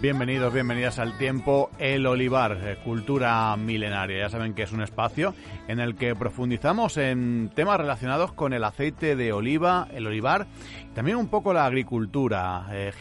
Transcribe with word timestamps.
Bienvenidos, 0.00 0.52
bienvenidas 0.52 0.98
al 0.98 1.18
tiempo 1.18 1.70
El 1.78 2.06
Olivar, 2.06 2.58
eh, 2.62 2.76
cultura 2.84 3.56
milenaria. 3.56 4.18
Ya 4.18 4.30
saben 4.30 4.54
que 4.54 4.62
es 4.62 4.72
un 4.72 4.82
espacio 4.82 5.34
en 5.66 5.80
el 5.80 5.96
que 5.96 6.14
profundizamos 6.14 6.96
en 6.96 7.50
temas 7.54 7.78
relacionados 7.78 8.32
con 8.32 8.52
el 8.52 8.62
aceite 8.62 9.16
de 9.16 9.32
oliva, 9.32 9.88
el 9.92 10.06
olivar, 10.06 10.46
también 10.94 11.16
un 11.16 11.28
poco 11.28 11.52
la 11.52 11.66
agricultura 11.66 12.66
eh. 12.70 12.92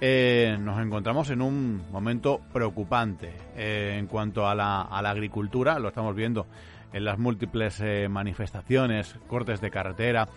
Eh, 0.00 0.56
nos 0.58 0.80
encontramos 0.80 1.30
en 1.30 1.42
un 1.42 1.82
momento 1.92 2.40
preocupante 2.52 3.32
eh, 3.54 3.96
en 3.98 4.06
cuanto 4.06 4.48
a 4.48 4.54
la 4.54 4.82
agricultura, 4.82 5.78
lo 5.78 5.88
estamos 5.88 6.16
viendo 6.16 6.46
en 6.92 7.04
las 7.04 7.18
múltiples 7.18 7.80
eh, 7.80 8.08
manifestaciones, 8.08 9.16
cortes 9.26 9.60
de 9.60 9.70
carretera 9.70 10.28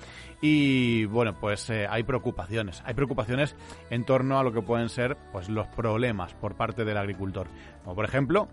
y 0.42 1.06
bueno, 1.06 1.38
pues 1.40 1.70
eh, 1.70 1.88
hay 1.90 2.04
preocupaciones, 2.04 2.82
hay 2.86 2.94
preocupaciones 2.94 3.56
en 3.90 4.06
torno 4.06 4.40
a 4.40 4.44
lo 4.44 4.52
que 4.52 4.62
pueden 4.62 4.90
ser 4.90 5.18
pues 5.32 5.50
los 5.50 5.68
problemas 5.68 6.34
por 6.34 6.56
parte 6.56 6.86
del 6.86 6.98
agricultor, 6.98 7.48
como 7.84 7.96
por 7.96 8.06
ejemplo 8.06 8.48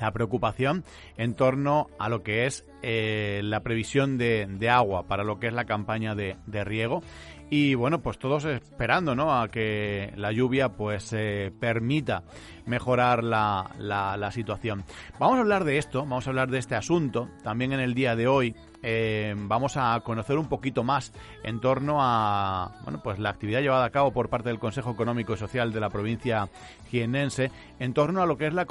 la 0.00 0.12
preocupación 0.12 0.84
en 1.16 1.34
torno 1.34 1.86
a 1.98 2.08
lo 2.08 2.22
que 2.22 2.46
es 2.46 2.66
eh, 2.82 3.40
la 3.42 3.60
previsión 3.60 4.18
de, 4.18 4.46
de, 4.46 4.68
agua 4.68 5.04
para 5.04 5.24
lo 5.24 5.38
que 5.38 5.46
es 5.46 5.52
la 5.52 5.64
campaña 5.64 6.14
de, 6.14 6.36
de 6.46 6.64
riego 6.64 7.02
y 7.50 7.74
bueno 7.74 8.02
pues 8.02 8.18
todos 8.18 8.44
esperando 8.44 9.14
no 9.14 9.40
a 9.40 9.48
que 9.48 10.12
la 10.16 10.32
lluvia 10.32 10.70
pues 10.70 11.12
eh, 11.12 11.52
permita 11.58 12.24
mejorar 12.66 13.22
la, 13.22 13.70
la, 13.78 14.30
situación. 14.32 14.84
Vamos 15.20 15.38
a 15.38 15.40
hablar 15.40 15.64
de 15.64 15.78
esto 15.78 16.00
vamos 16.00 16.26
a 16.26 16.30
hablar 16.30 16.50
de 16.50 16.58
este 16.58 16.74
asunto. 16.74 17.28
También 17.44 17.72
en 17.72 17.80
el 17.80 17.94
día 17.94 18.16
de 18.16 18.26
hoy 18.26 18.56
eh, 18.82 19.34
vamos 19.36 19.76
a 19.76 20.00
conocer 20.00 20.36
un 20.36 20.48
poquito 20.48 20.82
más 20.82 21.12
en 21.44 21.60
torno 21.60 21.98
a 22.00 22.72
bueno 22.82 23.00
pues 23.02 23.18
la 23.18 23.30
actividad 23.30 23.60
llevada 23.60 23.84
a 23.84 23.90
cabo 23.90 24.12
por 24.12 24.28
parte 24.28 24.48
del 24.48 24.58
Consejo 24.58 24.90
Económico 24.90 25.34
y 25.34 25.36
Social 25.36 25.72
de 25.72 25.80
la 25.80 25.90
provincia 25.90 26.48
jiennense 26.90 27.50
en 27.78 27.94
torno 27.94 28.22
a 28.22 28.26
lo 28.26 28.36
que 28.36 28.48
es 28.48 28.54
la, 28.54 28.66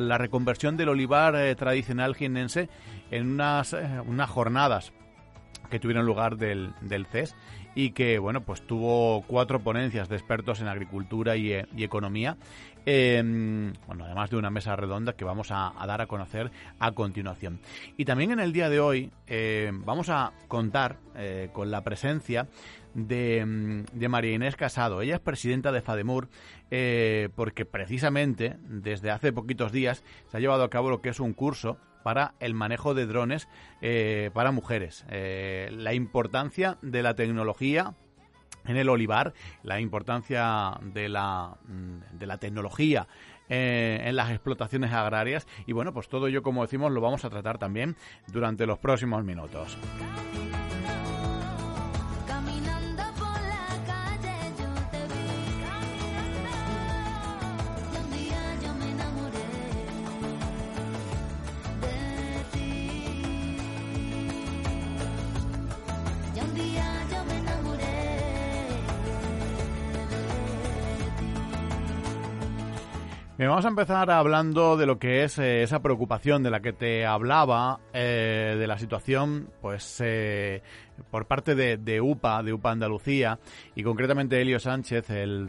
la 0.00 0.18
reconversión 0.18 0.76
del 0.76 0.88
olivar 0.88 1.36
eh, 1.36 1.54
tradicional 1.54 2.14
jiennense 2.16 2.68
en 3.10 3.30
unas, 3.30 3.72
eh, 3.72 4.00
unas 4.04 4.28
jornadas 4.28 4.92
que 5.70 5.80
tuvieron 5.80 6.06
lugar 6.06 6.36
del, 6.36 6.72
del 6.80 7.06
CES 7.06 7.34
y 7.76 7.90
que 7.90 8.18
bueno 8.18 8.40
pues 8.40 8.66
tuvo 8.66 9.22
cuatro 9.28 9.60
ponencias 9.60 10.08
de 10.08 10.16
expertos 10.16 10.60
en 10.60 10.66
agricultura 10.66 11.36
y, 11.36 11.52
y 11.52 11.84
economía 11.84 12.36
eh, 12.86 13.22
bueno 13.86 14.04
además 14.06 14.30
de 14.30 14.36
una 14.36 14.50
mesa 14.50 14.74
redonda 14.74 15.12
que 15.12 15.24
vamos 15.24 15.48
a, 15.50 15.74
dar 15.86 16.00
a 16.00 16.06
conocer 16.06 16.50
a 16.80 16.92
continuación 16.92 17.60
y 17.96 18.06
también 18.06 18.32
en 18.32 18.40
el 18.40 18.52
día 18.52 18.70
de 18.70 18.80
hoy 18.80 19.12
eh, 19.26 19.70
vamos 19.72 20.08
a 20.08 20.32
contar 20.48 20.96
eh, 21.14 21.50
con 21.52 21.70
la 21.70 21.84
presencia 21.84 22.48
de, 22.94 23.84
de, 23.92 24.08
María 24.08 24.32
Inés 24.32 24.56
Casado. 24.56 25.02
Ella 25.02 25.16
es 25.16 25.20
presidenta 25.20 25.70
de 25.70 25.82
FADEMUR 25.82 26.30
eh, 26.70 27.28
porque 27.34 27.66
precisamente 27.66 28.56
desde 28.68 29.10
hace 29.10 29.34
poquitos 29.34 29.70
días 29.70 30.02
se 30.30 30.36
ha 30.36 30.40
llevado 30.40 30.64
a 30.64 30.70
cabo 30.70 30.88
lo 30.88 31.02
que 31.02 31.10
es 31.10 31.20
un 31.20 31.34
curso 31.34 31.76
para 32.06 32.34
el 32.38 32.54
manejo 32.54 32.94
de 32.94 33.04
drones 33.04 33.48
eh, 33.82 34.30
para 34.32 34.52
mujeres. 34.52 35.04
Eh, 35.10 35.68
la 35.72 35.92
importancia 35.92 36.78
de 36.80 37.02
la 37.02 37.16
tecnología 37.16 37.94
en 38.64 38.76
el 38.76 38.88
olivar, 38.90 39.34
la 39.64 39.80
importancia 39.80 40.78
de 40.82 41.08
la, 41.08 41.56
de 42.12 42.26
la 42.28 42.38
tecnología 42.38 43.08
eh, 43.48 44.02
en 44.04 44.14
las 44.14 44.30
explotaciones 44.30 44.92
agrarias 44.92 45.48
y 45.66 45.72
bueno, 45.72 45.92
pues 45.92 46.08
todo 46.08 46.28
ello, 46.28 46.44
como 46.44 46.62
decimos, 46.62 46.92
lo 46.92 47.00
vamos 47.00 47.24
a 47.24 47.30
tratar 47.30 47.58
también 47.58 47.96
durante 48.28 48.66
los 48.66 48.78
próximos 48.78 49.24
minutos. 49.24 49.76
Bien, 73.38 73.50
vamos 73.50 73.66
a 73.66 73.68
empezar 73.68 74.10
hablando 74.10 74.78
de 74.78 74.86
lo 74.86 74.98
que 74.98 75.22
es 75.22 75.38
eh, 75.38 75.62
esa 75.62 75.82
preocupación 75.82 76.42
de 76.42 76.50
la 76.50 76.60
que 76.60 76.72
te 76.72 77.04
hablaba, 77.04 77.80
eh, 77.92 78.56
de 78.58 78.66
la 78.66 78.78
situación, 78.78 79.50
pues, 79.60 80.00
eh, 80.02 80.62
por 81.10 81.26
parte 81.26 81.54
de, 81.54 82.00
UPA, 82.00 82.42
de 82.42 82.52
UPA 82.52 82.70
Andalucía, 82.70 83.38
y 83.74 83.82
concretamente 83.82 84.40
Elio 84.40 84.58
Sánchez, 84.58 85.10
el 85.10 85.48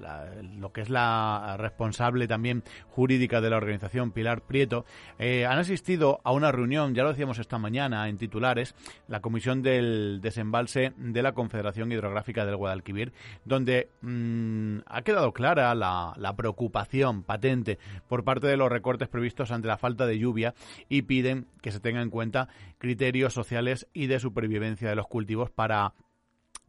la, 0.00 0.26
lo 0.56 0.72
que 0.72 0.80
es 0.82 0.90
la 0.90 1.56
responsable 1.58 2.28
también 2.28 2.62
jurídica 2.88 3.40
de 3.40 3.50
la 3.50 3.56
organización, 3.56 4.12
Pilar 4.12 4.42
Prieto, 4.42 4.84
eh, 5.18 5.46
han 5.46 5.58
asistido 5.58 6.20
a 6.24 6.32
una 6.32 6.52
reunión, 6.52 6.94
ya 6.94 7.02
lo 7.02 7.10
decíamos 7.10 7.38
esta 7.38 7.58
mañana 7.58 8.08
en 8.08 8.18
titulares, 8.18 8.74
la 9.08 9.20
Comisión 9.20 9.62
del 9.62 10.20
Desembalse 10.20 10.92
de 10.96 11.22
la 11.22 11.32
Confederación 11.32 11.92
Hidrográfica 11.92 12.44
del 12.44 12.56
Guadalquivir, 12.56 13.12
donde 13.44 13.88
mmm, 14.02 14.78
ha 14.86 15.02
quedado 15.02 15.32
clara 15.32 15.74
la, 15.74 16.12
la 16.16 16.36
preocupación 16.36 17.22
patente 17.22 17.78
por 18.08 18.24
parte 18.24 18.46
de 18.46 18.56
los 18.56 18.70
recortes 18.70 19.08
previstos 19.08 19.50
ante 19.50 19.68
la 19.68 19.78
falta 19.78 20.06
de 20.06 20.18
lluvia 20.18 20.54
y 20.88 21.02
piden 21.02 21.46
que 21.62 21.72
se 21.72 21.80
tengan 21.80 22.04
en 22.04 22.10
cuenta 22.10 22.48
criterios 22.78 23.34
sociales 23.34 23.86
y 23.92 24.06
de 24.06 24.20
supervivencia 24.20 24.59
de 24.60 24.94
los 24.96 25.06
cultivos 25.06 25.50
para 25.50 25.94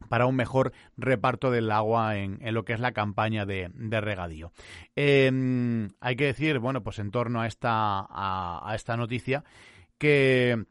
para 0.08 0.26
un 0.26 0.34
mejor 0.34 0.72
reparto 0.96 1.52
del 1.52 1.70
agua 1.70 2.16
en, 2.16 2.38
en 2.42 2.54
lo 2.54 2.64
que 2.64 2.72
es 2.72 2.80
la 2.80 2.90
campaña 2.90 3.46
de, 3.46 3.70
regadío. 4.00 4.50
Eh, 4.96 5.88
hay 6.00 6.16
que 6.16 6.24
decir, 6.24 6.58
bueno, 6.58 6.82
pues 6.82 6.98
en 6.98 7.12
torno 7.12 7.40
a 7.40 7.46
esta, 7.46 8.06
a 8.10 8.72
esta 8.74 8.96
noticia, 8.96 9.44
que 9.98 10.64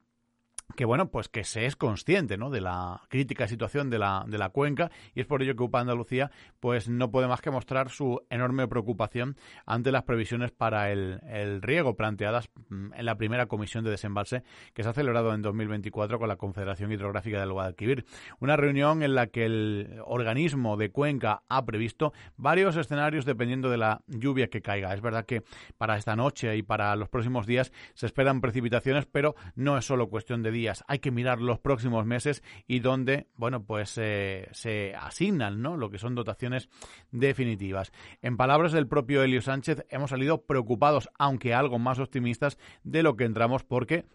que 0.75 0.85
bueno, 0.85 1.09
pues 1.09 1.29
que 1.29 1.43
se 1.43 1.65
es 1.65 1.75
consciente 1.75 2.37
¿no? 2.37 2.49
de 2.49 2.61
la 2.61 3.01
crítica 3.09 3.47
situación 3.47 3.89
de 3.89 3.99
la, 3.99 4.25
de 4.27 4.37
la 4.37 4.49
cuenca 4.49 4.91
y 5.13 5.21
es 5.21 5.25
por 5.25 5.41
ello 5.41 5.55
que 5.55 5.63
UPA 5.63 5.81
Andalucía 5.81 6.31
pues 6.59 6.89
no 6.89 7.11
puede 7.11 7.27
más 7.27 7.41
que 7.41 7.51
mostrar 7.51 7.89
su 7.89 8.21
enorme 8.29 8.67
preocupación 8.67 9.35
ante 9.65 9.91
las 9.91 10.03
previsiones 10.03 10.51
para 10.51 10.91
el, 10.91 11.19
el 11.27 11.61
riego 11.61 11.95
planteadas 11.95 12.49
en 12.69 13.05
la 13.05 13.15
primera 13.15 13.47
comisión 13.47 13.83
de 13.83 13.91
desembalse 13.91 14.43
que 14.73 14.83
se 14.83 14.89
ha 14.89 14.93
celebrado 14.93 15.33
en 15.33 15.41
2024 15.41 16.19
con 16.19 16.27
la 16.27 16.35
Confederación 16.37 16.91
Hidrográfica 16.91 17.39
del 17.39 17.51
Guadalquivir. 17.51 18.05
Una 18.39 18.55
reunión 18.55 19.03
en 19.03 19.15
la 19.15 19.27
que 19.27 19.45
el 19.45 20.01
organismo 20.05 20.77
de 20.77 20.91
cuenca 20.91 21.43
ha 21.49 21.65
previsto 21.65 22.13
varios 22.37 22.75
escenarios 22.75 23.25
dependiendo 23.25 23.69
de 23.69 23.77
la 23.77 24.01
lluvia 24.07 24.49
que 24.49 24.61
caiga. 24.61 24.93
Es 24.93 25.01
verdad 25.01 25.25
que 25.25 25.43
para 25.77 25.97
esta 25.97 26.15
noche 26.15 26.55
y 26.55 26.63
para 26.63 26.95
los 26.95 27.09
próximos 27.09 27.45
días 27.45 27.71
se 27.93 28.05
esperan 28.05 28.41
precipitaciones, 28.41 29.05
pero 29.05 29.35
no 29.55 29.77
es 29.77 29.85
solo 29.85 30.09
cuestión 30.09 30.43
de 30.43 30.51
días 30.51 30.60
días. 30.61 30.83
Hay 30.87 30.99
que 30.99 31.11
mirar 31.11 31.41
los 31.41 31.59
próximos 31.59 32.05
meses 32.05 32.43
y 32.67 32.79
donde, 32.79 33.27
bueno, 33.35 33.65
pues 33.65 33.97
eh, 33.97 34.47
se 34.51 34.93
asignan, 34.95 35.61
¿no? 35.61 35.75
Lo 35.75 35.89
que 35.89 35.97
son 35.97 36.13
dotaciones 36.13 36.69
definitivas. 37.11 37.91
En 38.21 38.37
palabras 38.37 38.71
del 38.71 38.87
propio 38.87 39.23
Elio 39.23 39.41
Sánchez, 39.41 39.85
hemos 39.89 40.11
salido 40.11 40.45
preocupados, 40.45 41.09
aunque 41.17 41.53
algo 41.53 41.79
más 41.79 41.99
optimistas 41.99 42.59
de 42.83 43.01
lo 43.01 43.15
que 43.15 43.25
entramos 43.25 43.63
porque 43.63 44.05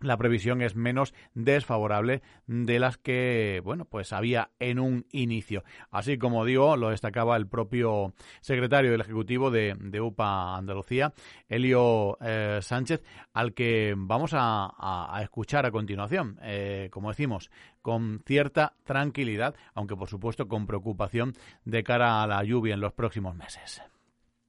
la 0.00 0.16
previsión 0.16 0.62
es 0.62 0.76
menos 0.76 1.14
desfavorable 1.34 2.22
de 2.46 2.78
las 2.78 2.98
que, 2.98 3.60
bueno, 3.64 3.84
pues 3.84 4.12
había 4.12 4.50
en 4.58 4.78
un 4.78 5.06
inicio. 5.12 5.64
Así 5.90 6.18
como 6.18 6.44
digo, 6.44 6.76
lo 6.76 6.90
destacaba 6.90 7.36
el 7.36 7.46
propio 7.46 8.14
secretario 8.40 8.90
del 8.90 9.00
Ejecutivo 9.00 9.50
de, 9.50 9.76
de 9.78 10.00
UPA 10.00 10.56
Andalucía, 10.56 11.12
Elio 11.48 12.18
eh, 12.20 12.60
Sánchez, 12.62 13.02
al 13.32 13.54
que 13.54 13.94
vamos 13.96 14.32
a, 14.34 14.72
a, 14.78 15.22
escuchar 15.22 15.66
a 15.66 15.70
continuación. 15.70 16.38
Eh, 16.42 16.88
como 16.92 17.08
decimos, 17.08 17.50
con 17.82 18.22
cierta 18.26 18.74
tranquilidad, 18.84 19.54
aunque 19.74 19.96
por 19.96 20.08
supuesto 20.08 20.46
con 20.48 20.66
preocupación 20.66 21.34
de 21.64 21.82
cara 21.82 22.22
a 22.22 22.26
la 22.26 22.42
lluvia 22.44 22.74
en 22.74 22.80
los 22.80 22.92
próximos 22.92 23.34
meses. 23.34 23.82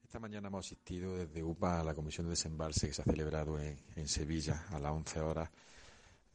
Esta 0.10 0.20
mañana 0.20 0.48
hemos 0.48 0.66
asistido 0.66 1.16
desde 1.16 1.44
UPA 1.44 1.82
a 1.82 1.84
la 1.84 1.94
comisión 1.94 2.26
de 2.26 2.32
desembalse 2.32 2.88
que 2.88 2.94
se 2.96 3.04
ha 3.04 3.06
celebrado 3.06 3.60
en, 3.60 4.08
Sevilla 4.08 4.66
a 4.72 4.80
las 4.80 4.92
11 4.92 5.20
horas 5.20 5.52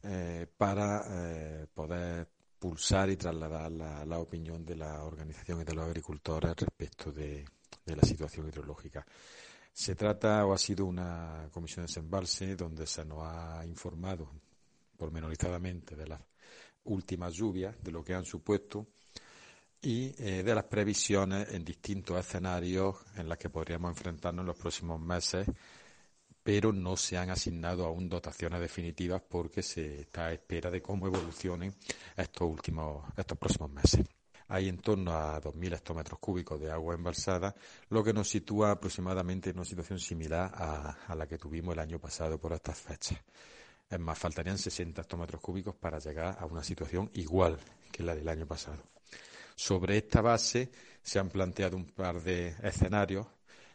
eh, 0.01 0.47
para 0.55 1.03
eh, 1.09 1.67
poder 1.73 2.25
pulsar 2.57 3.09
y 3.09 3.17
trasladar 3.17 3.69
la, 3.69 4.05
la, 4.05 4.19
opinión 4.19 4.65
de 4.65 4.77
la 4.77 5.03
organización 5.03 5.59
y 5.59 5.65
de 5.65 5.73
los 5.73 5.83
agricultores 5.87 6.55
respecto 6.55 7.11
de, 7.11 7.43
de, 7.85 7.95
la 7.97 8.03
situación 8.03 8.47
hidrológica. 8.47 9.05
Se 9.73 9.93
trata 9.93 10.45
o 10.45 10.53
ha 10.53 10.57
sido 10.57 10.85
una 10.85 11.49
comisión 11.51 11.85
de 11.85 11.87
desembalse 11.87 12.55
donde 12.55 12.87
se 12.87 13.03
nos 13.03 13.23
ha 13.23 13.61
informado 13.65 14.31
pormenorizadamente 14.95 15.97
de 15.97 16.07
las 16.07 16.21
últimas 16.85 17.33
lluvias, 17.33 17.75
de 17.83 17.91
lo 17.91 18.05
que 18.05 18.13
han 18.13 18.23
supuesto 18.23 18.87
y 19.85 20.15
eh, 20.17 20.41
de 20.41 20.55
las 20.55 20.63
previsiones 20.63 21.53
en 21.53 21.63
distintos 21.63 22.19
escenarios 22.19 22.95
en 23.17 23.29
las 23.29 23.37
que 23.37 23.49
podríamos 23.49 23.91
enfrentarnos 23.91 24.41
en 24.41 24.47
los 24.47 24.57
próximos 24.57 24.99
meses, 24.99 25.47
pero 26.41 26.73
no 26.73 26.97
se 26.97 27.17
han 27.17 27.29
asignado 27.29 27.85
aún 27.85 28.09
dotaciones 28.09 28.59
definitivas 28.59 29.21
porque 29.21 29.61
se 29.61 30.01
está 30.01 30.25
a 30.25 30.33
espera 30.33 30.71
de 30.71 30.81
cómo 30.81 31.05
evolucionen 31.05 31.75
estos 32.17 32.49
últimos, 32.49 33.05
estos 33.15 33.37
próximos 33.37 33.69
meses. 33.69 34.01
hay 34.47 34.69
en 34.69 34.79
torno 34.79 35.11
a 35.11 35.39
2.000 35.39 35.75
hectómetros 35.75 36.19
cúbicos 36.19 36.59
de 36.59 36.71
agua 36.71 36.95
embalsada, 36.95 37.53
lo 37.89 38.03
que 38.03 38.13
nos 38.13 38.27
sitúa 38.27 38.71
aproximadamente 38.71 39.51
en 39.51 39.57
una 39.57 39.65
situación 39.65 39.99
similar 39.99 40.51
a, 40.55 41.15
la 41.15 41.27
que 41.27 41.37
tuvimos 41.37 41.73
el 41.73 41.79
año 41.79 41.99
pasado 41.99 42.39
por 42.39 42.53
estas 42.53 42.79
fechas. 42.79 43.19
Es 43.87 43.99
más, 43.99 44.17
faltarían 44.17 44.57
60 44.57 45.01
hectómetros 45.01 45.41
cúbicos 45.41 45.75
para 45.75 45.99
llegar 45.99 46.37
a 46.39 46.45
una 46.47 46.63
situación 46.63 47.11
igual 47.13 47.59
que 47.91 48.01
la 48.01 48.15
del 48.15 48.27
año 48.27 48.47
pasado. 48.47 48.94
Sobre 49.55 49.97
esta 49.97 50.21
base 50.21 50.69
se 51.01 51.19
han 51.19 51.29
planteado 51.29 51.77
un 51.77 51.85
par 51.85 52.21
de 52.21 52.55
escenarios 52.61 53.25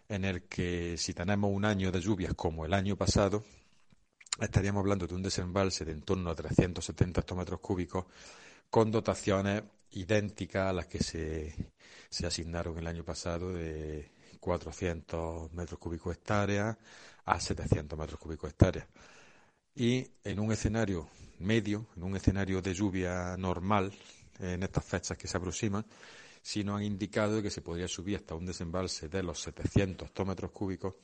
en 0.09 0.25
el 0.25 0.43
que 0.43 0.97
si 0.99 1.15
tenemos 1.15 1.51
un 1.53 1.65
año 1.65 1.91
de 1.91 2.01
lluvias 2.01 2.35
como 2.35 2.65
el 2.67 2.75
año 2.75 2.97
pasado, 2.97 3.45
estaríamos 4.41 4.81
hablando 4.81 5.07
de 5.07 5.15
un 5.15 5.23
desembalse 5.23 5.85
de 5.85 5.93
en 5.93 6.03
torno 6.03 6.31
a 6.31 6.35
370 6.35 7.21
hectómetros 7.21 7.61
cúbicos 7.61 8.07
con 8.69 8.91
dotaciones 8.91 9.63
idénticas 9.93 10.69
a 10.69 10.73
las 10.73 10.87
que 10.87 11.03
se, 11.03 11.73
se 12.09 12.27
asignaron 12.27 12.79
el 12.79 12.87
año 12.87 13.05
pasado 13.05 13.53
de 13.53 14.11
400 14.41 15.53
metros 15.53 15.79
cúbicos 15.79 16.17
hectáreas 16.17 16.77
a 17.25 17.41
700 17.41 17.99
metros 17.99 18.19
cúbicos 18.19 18.51
hectáreas. 18.51 18.87
Y 19.75 20.07
en 20.25 20.41
un 20.41 20.53
escenario 20.53 21.09
medio, 21.39 21.87
en 21.97 22.03
un 22.03 22.17
escenario 22.17 22.61
de 22.61 22.75
lluvia 22.75 23.37
normal, 23.37 23.93
en 24.41 24.63
estas 24.63 24.85
fechas 24.85 25.17
que 25.17 25.29
se 25.29 25.37
aproximan, 25.37 25.85
si 26.43 26.65
nos 26.65 26.79
han 26.79 26.85
indicado 26.85 27.43
que 27.43 27.51
se 27.51 27.63
podría 27.63 27.89
subir 27.89 28.17
hasta 28.17 28.35
un 28.35 28.47
desembalse 28.47 29.09
de 29.09 29.23
los 29.23 29.41
700 29.41 30.09
hectómetros 30.09 30.51
cúbicos 30.51 30.95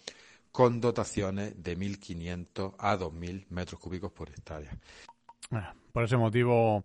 con 0.50 0.80
dotaciones 0.80 1.62
de 1.62 1.76
1.500 1.76 2.74
a 2.78 2.96
2.000 2.96 3.46
metros 3.50 3.78
cúbicos 3.78 4.12
por 4.12 4.30
hectárea. 4.30 4.78
Por 5.92 6.04
ese 6.04 6.16
motivo, 6.16 6.84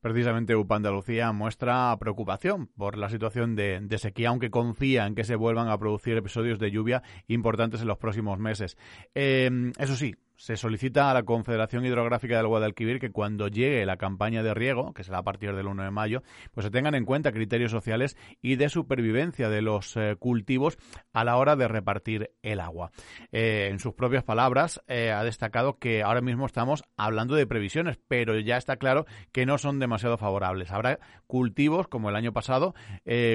precisamente 0.00 0.54
UPA 0.54 0.76
Andalucía 0.76 1.32
muestra 1.32 1.96
preocupación 1.98 2.68
por 2.68 2.96
la 2.96 3.10
situación 3.10 3.56
de, 3.56 3.80
de, 3.82 3.98
sequía, 3.98 4.28
aunque 4.28 4.50
confía 4.50 5.06
en 5.06 5.14
que 5.14 5.24
se 5.24 5.34
vuelvan 5.34 5.68
a 5.68 5.78
producir 5.78 6.16
episodios 6.16 6.58
de 6.58 6.70
lluvia 6.70 7.02
importantes 7.26 7.80
en 7.80 7.88
los 7.88 7.98
próximos 7.98 8.38
meses. 8.38 8.78
Eh, 9.14 9.72
eso 9.78 9.96
sí, 9.96 10.14
se 10.38 10.56
solicita 10.56 11.10
a 11.10 11.14
la 11.14 11.24
Confederación 11.24 11.84
Hidrográfica 11.84 12.36
del 12.36 12.46
Guadalquivir 12.46 13.00
que 13.00 13.10
cuando 13.10 13.48
llegue 13.48 13.84
la 13.84 13.96
campaña 13.96 14.44
de 14.44 14.54
riego, 14.54 14.94
que 14.94 15.02
será 15.02 15.18
a 15.18 15.24
partir 15.24 15.54
del 15.54 15.66
1 15.66 15.82
de 15.82 15.90
mayo, 15.90 16.22
pues 16.52 16.64
se 16.64 16.70
tengan 16.70 16.94
en 16.94 17.04
cuenta 17.04 17.32
criterios 17.32 17.72
sociales 17.72 18.16
y 18.40 18.54
de 18.54 18.68
supervivencia 18.68 19.48
de 19.50 19.62
los 19.62 19.96
eh, 19.96 20.14
cultivos 20.16 20.78
a 21.12 21.24
la 21.24 21.36
hora 21.36 21.56
de 21.56 21.66
repartir 21.66 22.30
el 22.42 22.60
agua. 22.60 22.92
Eh, 23.32 23.68
en 23.68 23.80
sus 23.80 23.94
propias 23.94 24.22
palabras, 24.22 24.80
eh, 24.86 25.10
ha 25.10 25.24
destacado 25.24 25.78
que 25.78 26.04
ahora 26.04 26.20
mismo 26.20 26.46
estamos 26.46 26.84
hablando 26.96 27.34
de 27.34 27.48
previsiones, 27.48 27.98
pero 28.06 28.38
ya 28.38 28.56
está 28.56 28.76
claro 28.76 29.06
que 29.32 29.44
no 29.44 29.58
son 29.58 29.80
demasiado 29.80 30.18
favorables. 30.18 30.70
Habrá 30.70 31.00
cultivos, 31.26 31.88
como 31.88 32.10
el 32.10 32.16
año 32.16 32.32
pasado, 32.32 32.74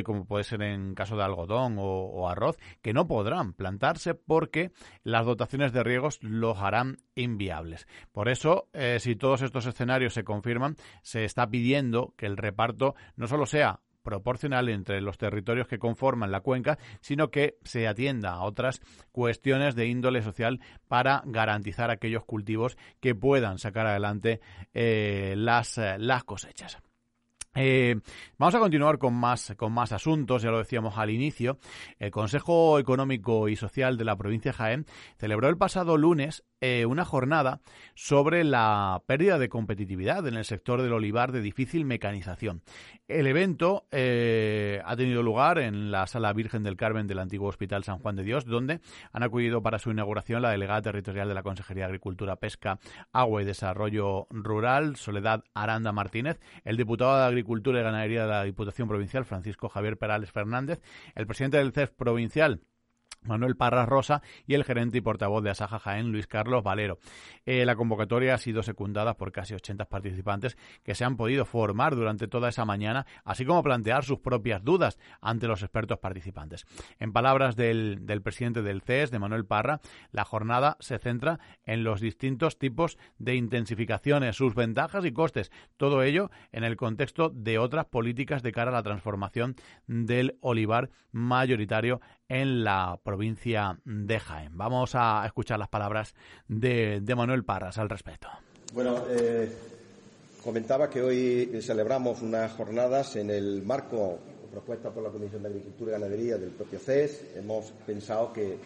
como 0.06 0.26
puede 0.26 0.46
ser 0.46 0.62
en 0.62 0.96
caso 0.96 1.18
de 1.18 1.24
algodón 1.24 1.78
o, 1.78 1.84
o 1.84 2.30
arroz, 2.30 2.58
que 2.82 2.94
no 2.94 3.08
podrán 3.08 3.54
plantarse 3.54 4.16
porque 4.16 4.72
las 5.04 5.26
dotaciones 5.26 5.74
de 5.74 5.84
riegos 5.84 6.18
los 6.22 6.58
harán 6.58 6.93
inviables. 7.16 7.88
Por 8.12 8.30
eso, 8.30 8.70
eh, 8.74 8.98
si 9.00 9.16
todos 9.16 9.42
estos 9.42 9.66
escenarios 9.66 10.14
se 10.14 10.24
confirman, 10.24 10.76
se 11.02 11.26
está 11.26 11.48
pidiendo 11.48 12.14
que 12.18 12.26
el 12.26 12.38
reparto 12.38 12.96
no 13.16 13.28
solo 13.28 13.46
sea 13.46 13.80
proporcional 14.04 14.70
entre 14.70 15.02
los 15.02 15.18
territorios 15.18 15.68
que 15.68 15.80
conforman 15.80 16.32
la 16.32 16.42
cuenca, 16.42 16.78
sino 17.00 17.32
que 17.32 17.58
se 17.64 17.88
atienda 17.88 18.34
a 18.34 18.44
otras 18.44 18.82
cuestiones 19.12 19.76
de 19.76 19.88
índole 19.88 20.22
social 20.22 20.60
para 20.88 21.24
garantizar 21.26 21.90
aquellos 21.90 22.26
cultivos 22.26 22.78
que 23.00 23.16
puedan 23.16 23.58
sacar 23.58 23.88
adelante 23.88 24.42
eh, 24.74 25.34
las, 25.38 25.78
eh, 25.78 25.96
las 25.98 26.24
cosechas. 26.26 26.78
Vamos 27.56 28.56
a 28.56 28.60
continuar 28.60 28.98
con 28.98 29.14
más, 29.14 29.54
con 29.56 29.74
más 29.74 29.92
asuntos, 29.92 30.42
ya 30.42 30.50
lo 30.50 30.58
decíamos 30.58 30.98
al 30.98 31.12
inicio. 31.12 31.60
El 32.00 32.10
Consejo 32.10 32.80
Económico 32.80 33.48
y 33.48 33.56
Social 33.56 33.96
de 33.96 34.06
la 34.06 34.16
provincia 34.16 34.52
de 34.52 34.58
Jaén 34.58 34.86
celebró 35.18 35.50
el 35.50 35.58
pasado 35.58 35.96
lunes 35.96 36.44
eh, 36.66 36.86
una 36.86 37.04
jornada 37.04 37.60
sobre 37.94 38.46
la 38.46 39.04
pérdida 39.06 39.38
de 39.38 39.50
competitividad 39.50 40.26
en 40.30 40.36
el 40.36 40.46
sector 40.46 40.82
del 40.82 40.94
olivar 40.94 41.34
de 41.34 41.42
difícil 41.42 41.84
mecanización. 41.84 42.62
El 43.10 43.28
evento 43.28 43.86
eh, 43.92 44.82
ha 44.86 44.96
tenido 44.96 45.24
lugar 45.24 45.60
en 45.60 45.92
la 45.92 46.08
Sala 46.08 46.32
Virgen 46.32 46.64
del 46.64 46.78
Carmen 46.78 47.06
del 47.06 47.20
antiguo 47.20 47.50
Hospital 47.50 47.84
San 47.84 48.00
Juan 48.00 48.16
de 48.16 48.24
Dios, 48.24 48.46
donde 48.46 48.80
han 49.12 49.24
acudido 49.24 49.62
para 49.62 49.78
su 49.78 49.92
inauguración 49.92 50.42
la 50.42 50.52
delegada 50.52 50.84
territorial 50.84 51.28
de 51.28 51.34
la 51.34 51.44
Consejería 51.44 51.84
de 51.84 51.88
Agricultura, 51.88 52.38
Pesca, 52.38 52.80
Agua 53.12 53.42
y 53.42 53.46
Desarrollo 53.46 54.28
Rural, 54.30 54.96
Soledad 54.96 55.44
Aranda 55.54 55.92
Martínez, 55.92 56.40
el 56.64 56.78
diputado 56.78 57.18
de 57.18 57.26
Agricultura 57.26 57.82
y 57.82 57.84
Ganadería 57.84 58.22
de 58.22 58.30
la 58.30 58.44
Diputación 58.46 58.88
Provincial, 58.88 59.26
Francisco 59.26 59.68
Javier 59.68 59.98
Perales 59.98 60.32
Fernández, 60.32 60.80
el 61.14 61.28
presidente 61.28 61.58
del 61.58 61.74
CEF 61.74 61.92
Provincial, 61.92 62.62
Manuel 63.26 63.56
Parras 63.56 63.88
Rosa 63.88 64.22
y 64.48 64.54
el 64.54 64.64
gerente 64.64 64.98
y 64.98 65.02
portavoz 65.02 65.44
de 65.44 65.50
Asaja 65.50 65.80
Jaén, 65.80 66.12
Luis 66.12 66.28
Carlos 66.28 66.64
Valero. 66.64 66.98
Eh, 67.46 67.66
la 67.66 67.76
convocatoria 67.76 68.34
ha 68.34 68.38
sido 68.38 68.64
secundada 68.64 69.16
por 69.16 69.32
casi 69.32 69.54
80 69.54 69.86
participantes 69.86 70.58
que 70.84 70.96
se 70.96 71.06
han 71.06 71.18
podido 71.18 71.46
formar 71.46 71.96
durante 71.96 72.28
toda 72.28 72.50
esa 72.50 72.66
mañana, 72.66 73.06
así 73.24 73.46
como 73.46 73.64
plantear 73.64 74.04
sus 74.04 74.20
propias 74.20 74.64
dudas 74.64 74.98
ante 75.22 75.48
los 75.48 75.62
expertos 75.62 76.00
participantes. 76.00 76.66
En 77.00 77.14
palabras 77.14 77.56
del, 77.56 78.06
del 78.06 78.22
presidente 78.22 78.62
del 78.62 78.82
CES, 78.82 79.12
de 79.12 79.20
Manuel 79.20 79.46
Parra, 79.46 79.82
la 80.12 80.26
jornada 80.26 80.78
se 80.80 81.00
centra 81.00 81.40
en 81.66 81.84
los 81.84 82.02
distintos 82.02 82.58
tipos 82.58 82.98
de 83.18 83.36
intensificaciones, 83.36 84.36
sus 84.36 84.56
ventajas 84.56 85.06
y 85.06 85.12
costes, 85.12 85.52
todo 85.78 86.04
ello 86.04 86.30
en 86.52 86.64
el 86.64 86.76
contexto 86.76 87.30
de 87.30 87.58
otras 87.58 87.86
políticas 87.86 88.44
de 88.44 88.52
cara 88.52 88.72
a 88.72 88.74
la 88.74 88.84
transformación 88.84 89.56
del 89.88 90.38
olivar 90.42 90.90
mayoritario 91.12 92.02
en 92.34 92.64
la 92.64 93.00
provincia 93.04 93.80
de 93.86 94.20
Jaén. 94.20 94.58
Vamos 94.58 94.96
a 94.96 95.24
escuchar 95.24 95.60
las 95.60 95.70
palabras 95.70 96.16
de, 96.48 97.00
Manuel 97.16 97.46
Parras 97.46 97.78
al 97.78 97.90
respecto. 97.90 98.28
Bueno, 98.74 99.04
eh, 99.08 99.52
comentaba 100.44 100.90
que 100.90 101.04
hoy 101.04 101.62
celebramos 101.62 102.24
unas 102.24 102.52
jornadas 102.54 103.16
en 103.18 103.30
el 103.30 103.62
marco 103.62 104.18
propuesta 104.52 104.90
por 104.90 105.04
la 105.04 105.10
Comisión 105.10 105.44
de 105.44 105.50
Agricultura 105.50 105.92
y 105.92 105.94
Ganadería 105.94 106.38
del 106.38 106.50
propio 106.50 106.80
CES. 106.80 107.36
Hemos 107.36 107.72
pensado 107.86 108.34
que 108.34 108.58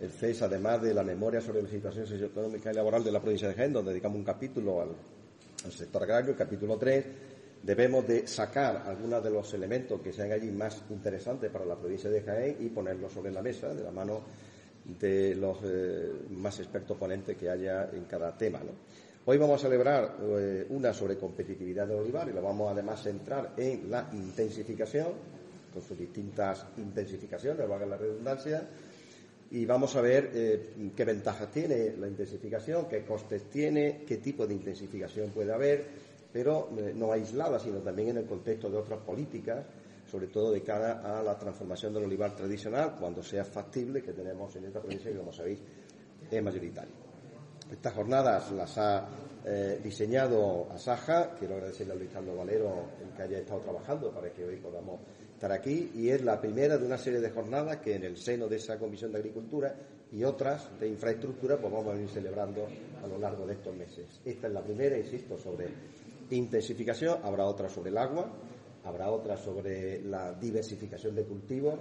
el 0.00 0.10
CES, 0.10 0.42
además 0.42 0.82
de 0.82 0.92
la 0.92 1.04
memoria 1.04 1.40
sobre 1.40 1.62
la 1.62 1.68
situación 1.68 2.08
socioeconómica 2.08 2.72
y 2.72 2.74
laboral 2.74 3.04
de 3.04 3.12
la 3.12 3.20
provincia 3.20 3.46
de 3.46 3.54
Jaén, 3.54 3.72
donde 3.72 3.92
dedicamos 3.92 4.18
un 4.18 4.24
capítulo 4.24 4.82
al, 4.82 4.88
al 5.64 5.72
sector 5.72 6.02
agrario, 6.02 6.32
el 6.32 6.36
capítulo 6.36 6.76
3, 6.76 7.04
debemos 7.64 8.06
de 8.06 8.26
sacar 8.26 8.82
algunos 8.86 9.24
de 9.24 9.30
los 9.30 9.52
elementos 9.54 10.00
que 10.00 10.12
sean 10.12 10.32
allí 10.32 10.50
más 10.50 10.82
interesantes 10.90 11.50
para 11.50 11.64
la 11.64 11.76
provincia 11.76 12.10
de 12.10 12.20
Jaén 12.20 12.56
y 12.60 12.68
ponerlos 12.68 13.12
sobre 13.12 13.32
la 13.32 13.42
mesa 13.42 13.72
de 13.72 13.82
la 13.82 13.90
mano 13.90 14.20
de 15.00 15.34
los 15.34 15.58
eh, 15.64 16.12
más 16.30 16.58
expertos 16.60 16.98
ponentes 16.98 17.36
que 17.36 17.48
haya 17.48 17.88
en 17.90 18.04
cada 18.04 18.36
tema. 18.36 18.60
Hoy 19.24 19.38
vamos 19.38 19.60
a 19.60 19.66
celebrar 19.66 20.16
eh, 20.20 20.66
una 20.68 20.92
sobre 20.92 21.16
competitividad 21.16 21.86
del 21.86 22.00
olivar 22.00 22.28
y 22.28 22.32
lo 22.32 22.42
vamos 22.42 22.70
además 22.70 23.00
a 23.00 23.04
centrar 23.04 23.52
en 23.56 23.90
la 23.90 24.10
intensificación, 24.12 25.08
con 25.72 25.82
sus 25.82 25.98
distintas 25.98 26.66
intensificaciones, 26.76 27.66
valga 27.66 27.86
la 27.86 27.96
redundancia, 27.96 28.68
y 29.50 29.64
vamos 29.64 29.96
a 29.96 30.02
ver 30.02 30.30
eh, 30.34 30.90
qué 30.94 31.04
ventajas 31.06 31.50
tiene 31.50 31.94
la 31.98 32.08
intensificación, 32.08 32.86
qué 32.88 33.04
costes 33.04 33.44
tiene, 33.44 34.02
qué 34.06 34.18
tipo 34.18 34.46
de 34.46 34.52
intensificación 34.52 35.30
puede 35.30 35.52
haber, 35.52 35.84
pero 36.34 36.68
eh, 36.76 36.92
no 36.96 37.12
aislada, 37.12 37.60
sino 37.60 37.78
también 37.78 38.08
en 38.08 38.16
el 38.16 38.26
contexto 38.26 38.68
de 38.68 38.76
otras 38.76 38.98
políticas, 39.02 39.64
sobre 40.10 40.26
todo 40.26 40.50
de 40.50 40.64
cara 40.64 41.00
a 41.00 41.22
la 41.22 41.38
transformación 41.38 41.94
del 41.94 42.06
olivar 42.06 42.34
tradicional, 42.34 42.96
cuando 42.98 43.22
sea 43.22 43.44
factible, 43.44 44.02
que 44.02 44.12
tenemos 44.12 44.54
en 44.56 44.64
esta 44.64 44.80
provincia 44.80 45.12
y, 45.12 45.14
como 45.14 45.32
sabéis, 45.32 45.60
es 46.28 46.42
mayoritario. 46.42 46.92
Estas 47.70 47.94
jornadas 47.94 48.50
las 48.50 48.76
ha 48.78 49.06
eh, 49.44 49.78
diseñado 49.80 50.66
Asaja, 50.72 51.36
quiero 51.38 51.54
agradecerle 51.54 51.92
a 51.92 51.96
Luis 51.96 52.10
Carlos 52.12 52.36
Valero 52.36 52.84
el 53.00 53.16
que 53.16 53.22
haya 53.22 53.38
estado 53.38 53.60
trabajando 53.60 54.10
para 54.10 54.32
que 54.32 54.44
hoy 54.44 54.56
podamos 54.56 55.02
estar 55.34 55.52
aquí, 55.52 55.92
y 55.94 56.08
es 56.08 56.24
la 56.24 56.40
primera 56.40 56.76
de 56.76 56.84
una 56.84 56.98
serie 56.98 57.20
de 57.20 57.30
jornadas 57.30 57.76
que 57.76 57.94
en 57.94 58.02
el 58.02 58.16
seno 58.16 58.48
de 58.48 58.56
esa 58.56 58.76
Comisión 58.76 59.12
de 59.12 59.18
Agricultura 59.18 59.72
y 60.10 60.24
otras 60.24 60.68
de 60.80 60.88
infraestructura, 60.88 61.58
pues 61.58 61.72
vamos 61.72 61.94
a 61.94 62.00
ir 62.00 62.08
celebrando 62.08 62.66
a 63.02 63.06
lo 63.06 63.18
largo 63.18 63.46
de 63.46 63.52
estos 63.52 63.74
meses. 63.76 64.20
Esta 64.24 64.48
es 64.48 64.52
la 64.52 64.62
primera, 64.62 64.98
insisto, 64.98 65.38
sobre 65.38 65.68
intensificación, 66.36 67.18
habrá 67.22 67.46
otra 67.46 67.68
sobre 67.68 67.90
el 67.90 67.98
agua, 67.98 68.30
habrá 68.84 69.10
otra 69.10 69.36
sobre 69.36 70.02
la 70.02 70.32
diversificación 70.32 71.14
de 71.14 71.24
cultivos, 71.24 71.74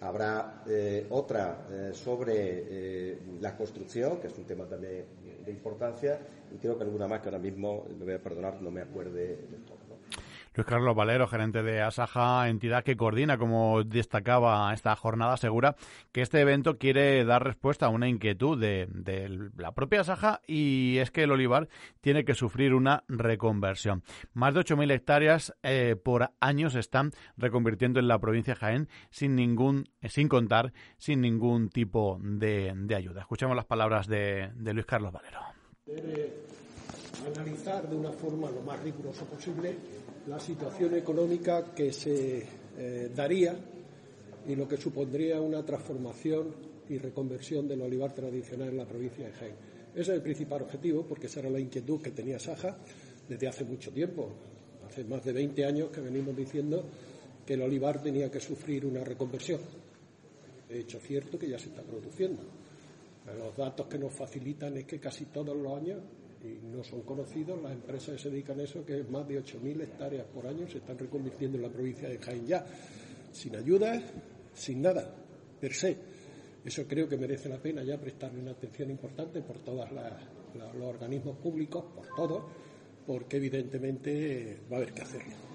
habrá 0.00 0.62
eh, 0.66 1.06
otra 1.10 1.66
eh, 1.70 1.90
sobre 1.94 2.34
eh, 2.36 3.18
la 3.40 3.56
construcción, 3.56 4.20
que 4.20 4.28
es 4.28 4.38
un 4.38 4.44
tema 4.44 4.66
también 4.66 5.04
de 5.44 5.50
importancia, 5.50 6.20
y 6.52 6.58
creo 6.58 6.76
que 6.76 6.84
alguna 6.84 7.08
más 7.08 7.20
que 7.20 7.28
ahora 7.28 7.38
mismo, 7.38 7.84
me 7.98 8.04
voy 8.04 8.14
a 8.14 8.22
perdonar, 8.22 8.60
no 8.60 8.70
me 8.70 8.82
acuerde 8.82 9.46
del 9.50 9.64
todo. 9.64 9.85
Luis 10.56 10.66
Carlos 10.66 10.96
Valero, 10.96 11.28
gerente 11.28 11.62
de 11.62 11.82
Asaja, 11.82 12.48
entidad 12.48 12.82
que 12.82 12.96
coordina, 12.96 13.36
como 13.36 13.84
destacaba 13.84 14.72
esta 14.72 14.96
jornada, 14.96 15.34
asegura 15.34 15.76
que 16.12 16.22
este 16.22 16.40
evento 16.40 16.78
quiere 16.78 17.26
dar 17.26 17.44
respuesta 17.44 17.84
a 17.84 17.88
una 17.90 18.08
inquietud 18.08 18.58
de, 18.58 18.88
de 18.90 19.50
la 19.54 19.72
propia 19.72 20.00
Asaja 20.00 20.40
y 20.46 20.96
es 20.96 21.10
que 21.10 21.24
el 21.24 21.32
olivar 21.32 21.68
tiene 22.00 22.24
que 22.24 22.32
sufrir 22.32 22.72
una 22.72 23.04
reconversión. 23.06 24.02
Más 24.32 24.54
de 24.54 24.60
8.000 24.60 24.92
hectáreas 24.92 25.54
eh, 25.62 25.94
por 26.02 26.30
año 26.40 26.70
se 26.70 26.80
están 26.80 27.12
reconvirtiendo 27.36 28.00
en 28.00 28.08
la 28.08 28.18
provincia 28.18 28.54
de 28.54 28.60
Jaén 28.60 28.88
sin 29.10 29.36
ningún, 29.36 29.90
sin 30.08 30.28
contar, 30.28 30.72
sin 30.96 31.20
ningún 31.20 31.68
tipo 31.68 32.18
de, 32.22 32.72
de 32.74 32.94
ayuda. 32.94 33.20
Escuchemos 33.20 33.56
las 33.56 33.66
palabras 33.66 34.06
de, 34.06 34.52
de 34.54 34.72
Luis 34.72 34.86
Carlos 34.86 35.12
Valero. 35.12 35.40
Analizar 37.24 37.88
de 37.88 37.96
una 37.96 38.12
forma 38.12 38.50
lo 38.50 38.60
más 38.62 38.82
rigurosa 38.82 39.24
posible 39.24 39.74
la 40.26 40.38
situación 40.40 40.94
económica 40.94 41.72
que 41.74 41.92
se 41.92 42.44
eh, 42.76 43.10
daría 43.14 43.56
y 44.46 44.54
lo 44.54 44.68
que 44.68 44.76
supondría 44.76 45.40
una 45.40 45.64
transformación 45.64 46.54
y 46.88 46.98
reconversión 46.98 47.66
del 47.66 47.82
olivar 47.82 48.12
tradicional 48.12 48.68
en 48.68 48.76
la 48.76 48.86
provincia 48.86 49.26
de 49.26 49.32
Jaén. 49.32 49.54
Ese 49.92 50.12
es 50.12 50.16
el 50.16 50.22
principal 50.22 50.62
objetivo, 50.62 51.04
porque 51.06 51.26
esa 51.26 51.40
era 51.40 51.50
la 51.50 51.58
inquietud 51.58 52.00
que 52.00 52.10
tenía 52.10 52.38
Saja 52.38 52.76
desde 53.28 53.48
hace 53.48 53.64
mucho 53.64 53.90
tiempo. 53.92 54.30
Hace 54.86 55.04
más 55.04 55.24
de 55.24 55.32
20 55.32 55.64
años 55.64 55.90
que 55.90 56.00
venimos 56.00 56.36
diciendo 56.36 56.84
que 57.46 57.54
el 57.54 57.62
olivar 57.62 58.02
tenía 58.02 58.30
que 58.30 58.40
sufrir 58.40 58.84
una 58.84 59.02
reconversión. 59.02 59.60
Hecho, 60.68 61.00
cierto 61.00 61.38
que 61.38 61.48
ya 61.48 61.58
se 61.58 61.68
está 61.68 61.82
produciendo. 61.82 62.42
Los 63.38 63.56
datos 63.56 63.86
que 63.86 63.98
nos 63.98 64.12
facilitan 64.12 64.76
es 64.76 64.84
que 64.84 65.00
casi 65.00 65.26
todos 65.26 65.56
los 65.56 65.76
años, 65.76 65.98
y 66.46 66.60
no 66.66 66.84
son 66.84 67.02
conocidos, 67.02 67.60
las 67.62 67.72
empresas 67.72 68.14
que 68.14 68.22
se 68.22 68.30
dedican 68.30 68.60
a 68.60 68.62
eso, 68.62 68.84
que 68.84 69.02
más 69.04 69.26
de 69.26 69.42
8.000 69.42 69.82
hectáreas 69.82 70.26
por 70.26 70.46
año, 70.46 70.68
se 70.68 70.78
están 70.78 70.98
reconvirtiendo 70.98 71.56
en 71.56 71.62
la 71.64 71.70
provincia 71.70 72.08
de 72.08 72.18
Jaén 72.18 72.46
ya, 72.46 72.64
sin 73.32 73.56
ayuda, 73.56 74.00
sin 74.54 74.82
nada, 74.82 75.14
per 75.60 75.72
se. 75.72 75.96
Eso 76.64 76.86
creo 76.86 77.08
que 77.08 77.16
merece 77.16 77.48
la 77.48 77.58
pena 77.58 77.82
ya 77.84 77.98
prestarle 77.98 78.40
una 78.40 78.52
atención 78.52 78.90
importante 78.90 79.40
por 79.42 79.58
todos 79.58 79.88
los 79.92 80.84
organismos 80.84 81.36
públicos, 81.38 81.84
por 81.94 82.06
todos, 82.16 82.44
porque 83.06 83.36
evidentemente 83.36 84.60
va 84.70 84.76
a 84.76 84.80
haber 84.80 84.92
que 84.92 85.02
hacerlo. 85.02 85.45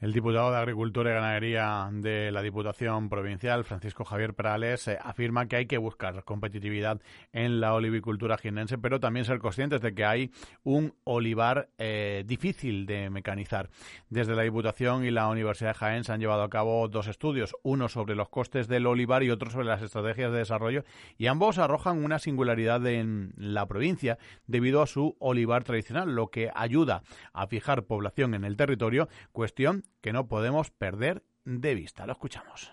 El 0.00 0.12
diputado 0.12 0.50
de 0.50 0.58
Agricultura 0.58 1.10
y 1.10 1.14
Ganadería 1.14 1.88
de 1.92 2.30
la 2.30 2.42
Diputación 2.42 3.08
Provincial, 3.08 3.64
Francisco 3.64 4.04
Javier 4.04 4.34
Perales, 4.34 4.86
eh, 4.88 4.98
afirma 5.02 5.46
que 5.46 5.56
hay 5.56 5.66
que 5.66 5.78
buscar 5.78 6.24
competitividad 6.24 7.00
en 7.32 7.60
la 7.60 7.74
olivicultura 7.74 8.38
jienense, 8.38 8.78
pero 8.78 9.00
también 9.00 9.24
ser 9.24 9.38
conscientes 9.38 9.80
de 9.80 9.94
que 9.94 10.04
hay 10.04 10.30
un 10.62 10.94
olivar 11.04 11.68
eh, 11.78 12.22
difícil 12.26 12.86
de 12.86 13.10
mecanizar. 13.10 13.70
Desde 14.10 14.36
la 14.36 14.42
Diputación 14.42 15.04
y 15.04 15.10
la 15.10 15.28
Universidad 15.28 15.70
de 15.70 15.78
Jaén 15.78 16.04
se 16.04 16.12
han 16.12 16.20
llevado 16.20 16.42
a 16.42 16.50
cabo 16.50 16.86
dos 16.88 17.08
estudios, 17.08 17.56
uno 17.62 17.88
sobre 17.88 18.14
los 18.14 18.28
costes 18.28 18.68
del 18.68 18.86
olivar 18.86 19.22
y 19.22 19.30
otro 19.30 19.50
sobre 19.50 19.66
las 19.66 19.82
estrategias 19.82 20.32
de 20.32 20.38
desarrollo, 20.38 20.84
y 21.18 21.26
ambos 21.26 21.58
arrojan 21.58 22.04
una 22.04 22.18
singularidad 22.18 22.86
en 22.86 23.32
la 23.36 23.66
provincia 23.66 24.18
debido 24.46 24.82
a 24.82 24.86
su 24.86 25.16
olivar 25.18 25.64
tradicional, 25.64 26.14
lo 26.14 26.28
que 26.28 26.50
ayuda 26.54 27.02
a 27.32 27.46
fijar 27.46 27.84
población 27.84 28.34
en 28.34 28.44
el 28.44 28.56
territorio, 28.56 29.08
cuestión 29.32 29.63
que 30.00 30.12
no 30.12 30.28
podemos 30.28 30.70
perder 30.70 31.24
de 31.44 31.74
vista. 31.74 32.06
Lo 32.06 32.12
escuchamos. 32.12 32.72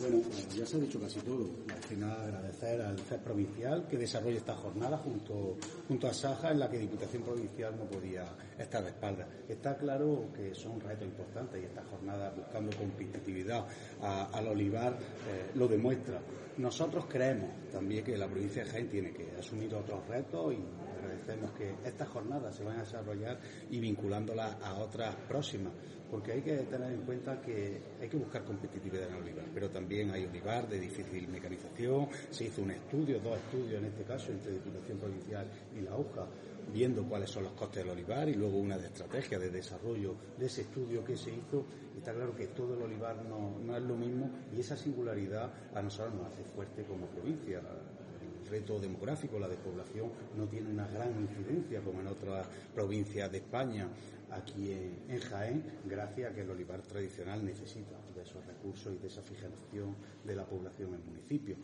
Bueno, 0.00 0.22
ya 0.56 0.66
se 0.66 0.76
ha 0.76 0.80
dicho 0.80 1.00
casi 1.00 1.20
todo. 1.20 1.48
Al 1.72 1.82
final 1.82 2.10
agradecer 2.10 2.80
al 2.82 2.98
CEP 2.98 3.22
provincial 3.22 3.86
que 3.88 3.96
desarrolle 3.96 4.38
esta 4.38 4.54
jornada 4.56 4.98
junto, 4.98 5.56
junto 5.86 6.08
a 6.08 6.14
Saja 6.14 6.50
en 6.50 6.58
la 6.60 6.68
que 6.68 6.78
Diputación 6.78 7.22
Provincial 7.22 7.76
no 7.76 7.84
podía 7.84 8.24
estar 8.58 8.82
de 8.82 8.90
espalda. 8.90 9.28
Está 9.48 9.76
claro 9.76 10.30
que 10.34 10.54
son 10.54 10.80
retos 10.80 11.06
importantes 11.06 11.62
y 11.62 11.66
esta 11.66 11.82
jornada 11.84 12.32
buscando 12.36 12.76
competitividad 12.76 13.66
al 14.00 14.48
olivar 14.48 14.92
eh, 14.94 15.50
lo 15.54 15.68
demuestra. 15.68 16.20
Nosotros 16.56 17.06
creemos 17.08 17.50
también 17.70 18.04
que 18.04 18.16
la 18.16 18.26
provincia 18.26 18.64
de 18.64 18.70
Jaén 18.70 18.88
tiene 18.88 19.12
que 19.12 19.30
asumir 19.38 19.72
otros 19.74 20.06
retos 20.08 20.54
y 20.54 20.58
agradecemos 20.98 21.52
que 21.52 21.74
estas 21.84 22.08
jornadas 22.08 22.56
se 22.56 22.64
van 22.64 22.78
a 22.78 22.82
desarrollar 22.82 23.38
y 23.70 23.78
vinculándolas 23.78 24.56
a 24.62 24.74
otras 24.74 25.14
próximas 25.28 25.72
porque 26.10 26.32
hay 26.32 26.42
que 26.42 26.56
tener 26.56 26.92
en 26.92 27.02
cuenta 27.02 27.40
que 27.40 27.80
hay 28.00 28.08
que 28.08 28.16
buscar 28.16 28.44
competitividad 28.44 29.08
en 29.08 29.14
el 29.14 29.22
olivar, 29.22 29.44
pero 29.52 29.70
también 29.70 30.10
hay 30.10 30.24
olivar 30.24 30.68
de 30.68 30.80
difícil 30.80 31.28
mecanización, 31.28 32.08
se 32.30 32.44
hizo 32.44 32.62
un 32.62 32.70
estudio, 32.70 33.20
dos 33.20 33.36
estudios 33.36 33.82
en 33.82 33.86
este 33.86 34.04
caso, 34.04 34.32
entre 34.32 34.52
Diputación 34.52 34.98
Provincial 34.98 35.46
y 35.76 35.82
la 35.82 35.96
UJA, 35.96 36.26
viendo 36.72 37.04
cuáles 37.04 37.30
son 37.30 37.44
los 37.44 37.52
costes 37.52 37.82
del 37.82 37.92
olivar 37.92 38.28
y 38.28 38.34
luego 38.34 38.58
una 38.58 38.76
estrategia 38.76 39.38
de 39.38 39.50
desarrollo 39.50 40.14
de 40.38 40.46
ese 40.46 40.62
estudio 40.62 41.04
que 41.04 41.16
se 41.16 41.30
hizo. 41.30 41.64
Y 41.94 41.98
está 41.98 42.12
claro 42.12 42.34
que 42.34 42.48
todo 42.48 42.74
el 42.74 42.82
olivar 42.82 43.24
no, 43.24 43.58
no 43.58 43.76
es 43.76 43.82
lo 43.82 43.96
mismo 43.96 44.30
y 44.54 44.60
esa 44.60 44.76
singularidad 44.76 45.50
a 45.74 45.82
nosotros 45.82 46.14
nos 46.14 46.26
hace 46.32 46.44
fuerte 46.44 46.84
como 46.84 47.06
provincia. 47.06 47.60
El 47.60 48.48
reto 48.48 48.78
demográfico, 48.78 49.38
la 49.38 49.48
despoblación, 49.48 50.10
no 50.36 50.46
tiene 50.46 50.70
una 50.70 50.86
gran 50.88 51.10
incidencia 51.20 51.80
como 51.82 52.00
en 52.00 52.06
otras 52.06 52.46
provincias 52.74 53.30
de 53.30 53.38
España 53.38 53.88
aquí 54.30 54.72
en, 54.72 55.20
Jaén, 55.20 55.64
gracias 55.84 56.30
a 56.30 56.34
que 56.34 56.42
el 56.42 56.50
olivar 56.50 56.80
tradicional 56.82 57.44
necesita 57.44 57.96
de 58.14 58.22
esos 58.22 58.44
recursos 58.46 58.92
y 58.94 58.98
de 58.98 59.08
esa 59.08 59.22
fijación 59.22 59.96
de 60.24 60.36
la 60.36 60.44
población 60.44 60.90
en 60.90 60.94
el 60.96 61.04
municipio. 61.04 61.56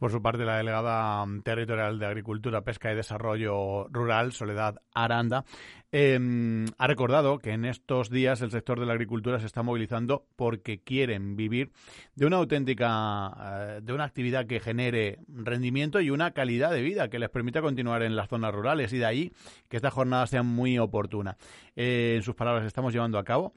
Por 0.00 0.10
su 0.10 0.22
parte, 0.22 0.46
la 0.46 0.56
delegada 0.56 1.26
territorial 1.44 1.98
de 1.98 2.06
Agricultura, 2.06 2.62
Pesca 2.62 2.90
y 2.90 2.96
Desarrollo 2.96 3.86
Rural, 3.88 4.32
Soledad 4.32 4.80
Aranda, 4.94 5.44
em, 5.92 6.64
ha 6.78 6.86
recordado 6.86 7.38
que 7.38 7.50
en 7.50 7.66
estos 7.66 8.08
días 8.08 8.40
el 8.40 8.50
sector 8.50 8.80
de 8.80 8.86
la 8.86 8.92
agricultura 8.92 9.40
se 9.40 9.46
está 9.46 9.62
movilizando 9.62 10.24
porque 10.36 10.80
quieren 10.82 11.36
vivir 11.36 11.72
de 12.14 12.24
una 12.24 12.36
auténtica, 12.36 13.36
eh, 13.42 13.80
de 13.82 13.92
una 13.92 14.04
actividad 14.04 14.46
que 14.46 14.60
genere 14.60 15.18
rendimiento 15.28 16.00
y 16.00 16.08
una 16.08 16.30
calidad 16.30 16.70
de 16.70 16.80
vida 16.80 17.10
que 17.10 17.18
les 17.18 17.28
permita 17.28 17.60
continuar 17.60 18.02
en 18.02 18.16
las 18.16 18.30
zonas 18.30 18.54
rurales 18.54 18.94
y 18.94 18.98
de 18.98 19.04
ahí 19.04 19.32
que 19.68 19.76
esta 19.76 19.90
jornada 19.90 20.26
sea 20.26 20.42
muy 20.42 20.78
oportuna. 20.78 21.36
Eh, 21.82 22.16
en 22.16 22.22
sus 22.22 22.34
palabras, 22.34 22.66
estamos 22.66 22.92
llevando 22.92 23.18
a 23.18 23.24
cabo 23.24 23.54